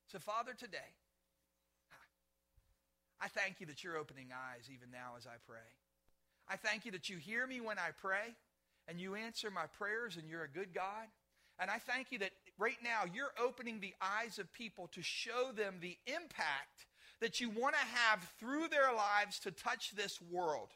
So, 0.07 0.21
Father, 0.21 0.53
today, 0.57 0.95
I 3.21 3.27
thank 3.27 3.59
you 3.59 3.67
that 3.67 3.83
you're 3.83 3.97
opening 3.97 4.29
eyes 4.33 4.71
even 4.73 4.93
now 4.93 5.19
as 5.19 5.27
I 5.27 5.35
pray. 5.49 5.67
I 6.49 6.55
thank 6.55 6.87
you 6.87 6.93
that 6.93 7.09
you 7.09 7.17
hear 7.17 7.45
me 7.45 7.61
when 7.61 7.77
I 7.77 7.91
pray 8.01 8.37
and 8.87 9.01
you 9.01 9.17
answer 9.17 9.51
my 9.51 9.67
prayers 9.67 10.17
and 10.17 10.31
you're 10.31 10.45
a 10.45 10.49
good 10.49 10.73
God. 10.73 11.09
And 11.59 11.73
I 11.73 11.79
thank 11.79 12.13
you 12.13 12.21
that 12.21 12.31
right 12.57 12.79
now 12.85 13.03
you're 13.13 13.35
opening 13.43 13.81
the 13.81 13.95
eyes 14.01 14.39
of 14.39 14.53
people 14.53 14.89
to 14.93 15.03
show 15.03 15.51
them 15.51 15.79
the 15.81 15.99
impact 16.07 16.87
that 17.21 17.41
you 17.41 17.51
want 17.51 17.75
to 17.75 17.97
have 17.97 18.23
through 18.39 18.69
their 18.69 18.95
lives 18.95 19.41
to 19.41 19.51
touch 19.51 19.91
this 19.91 20.21
world. 20.31 20.69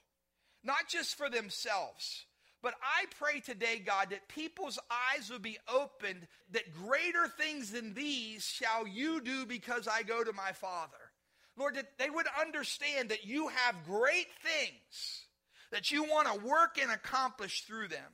Not 0.64 0.88
just 0.88 1.14
for 1.14 1.30
themselves, 1.30 2.26
but 2.62 2.74
I 2.80 3.06
pray 3.18 3.40
today, 3.40 3.82
God, 3.84 4.10
that 4.10 4.28
people's 4.28 4.78
eyes 4.90 5.28
will 5.28 5.40
be 5.40 5.58
opened, 5.68 6.28
that 6.52 6.72
greater 6.72 7.26
things 7.26 7.72
than 7.72 7.94
these 7.94 8.44
shall 8.44 8.86
you 8.86 9.20
do 9.20 9.44
because 9.46 9.88
I 9.88 10.02
go 10.02 10.22
to 10.22 10.32
my 10.32 10.52
Father. 10.52 10.96
Lord, 11.56 11.74
that 11.74 11.98
they 11.98 12.08
would 12.08 12.26
understand 12.40 13.08
that 13.08 13.24
you 13.26 13.48
have 13.48 13.84
great 13.84 14.28
things 14.42 15.26
that 15.72 15.90
you 15.90 16.04
want 16.04 16.28
to 16.28 16.46
work 16.46 16.78
and 16.80 16.90
accomplish 16.90 17.62
through 17.62 17.88
them. 17.88 18.12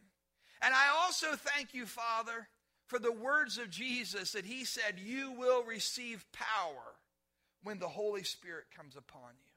And 0.62 0.72
I 0.74 0.88
also 1.02 1.37
thank 1.37 1.74
you, 1.74 1.87
Father, 1.87 2.48
for 2.87 2.98
the 2.98 3.12
words 3.12 3.58
of 3.58 3.70
Jesus 3.70 4.32
that 4.32 4.46
he 4.46 4.64
said, 4.64 4.98
You 4.98 5.32
will 5.32 5.62
receive 5.62 6.24
power 6.32 6.96
when 7.62 7.78
the 7.78 7.88
Holy 7.88 8.24
Spirit 8.24 8.64
comes 8.74 8.96
upon 8.96 9.30
you. 9.44 9.52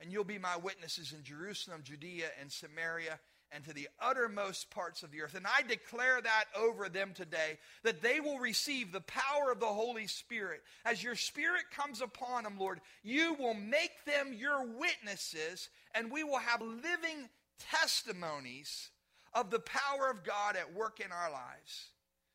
And 0.00 0.10
you'll 0.12 0.24
be 0.24 0.38
my 0.38 0.56
witnesses 0.56 1.12
in 1.12 1.22
Jerusalem, 1.22 1.82
Judea, 1.84 2.26
and 2.40 2.50
Samaria, 2.50 3.20
and 3.54 3.64
to 3.64 3.72
the 3.72 3.88
uttermost 4.00 4.68
parts 4.70 5.04
of 5.04 5.12
the 5.12 5.22
earth. 5.22 5.34
And 5.34 5.46
I 5.46 5.62
declare 5.62 6.20
that 6.20 6.44
over 6.58 6.88
them 6.88 7.12
today, 7.14 7.58
that 7.84 8.02
they 8.02 8.18
will 8.18 8.38
receive 8.38 8.90
the 8.90 9.00
power 9.00 9.52
of 9.52 9.60
the 9.60 9.66
Holy 9.66 10.08
Spirit. 10.08 10.60
As 10.84 11.02
your 11.02 11.14
Spirit 11.14 11.62
comes 11.74 12.00
upon 12.00 12.42
them, 12.42 12.58
Lord, 12.58 12.80
you 13.04 13.34
will 13.34 13.54
make 13.54 14.04
them 14.04 14.34
your 14.36 14.66
witnesses, 14.66 15.68
and 15.94 16.10
we 16.10 16.24
will 16.24 16.38
have 16.38 16.60
living 16.60 17.28
testimonies 17.70 18.90
of 19.32 19.50
the 19.50 19.60
power 19.60 20.10
of 20.10 20.24
God 20.24 20.56
at 20.56 20.74
work 20.74 20.98
in 20.98 21.12
our 21.12 21.30
lives. 21.30 21.90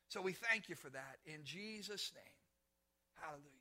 So 0.08 0.22
we 0.22 0.32
thank 0.32 0.68
you 0.68 0.74
for 0.74 0.88
that 0.90 1.18
in 1.26 1.44
Jesus' 1.44 2.12
name. 2.14 2.24
Hallelujah. 3.20 3.59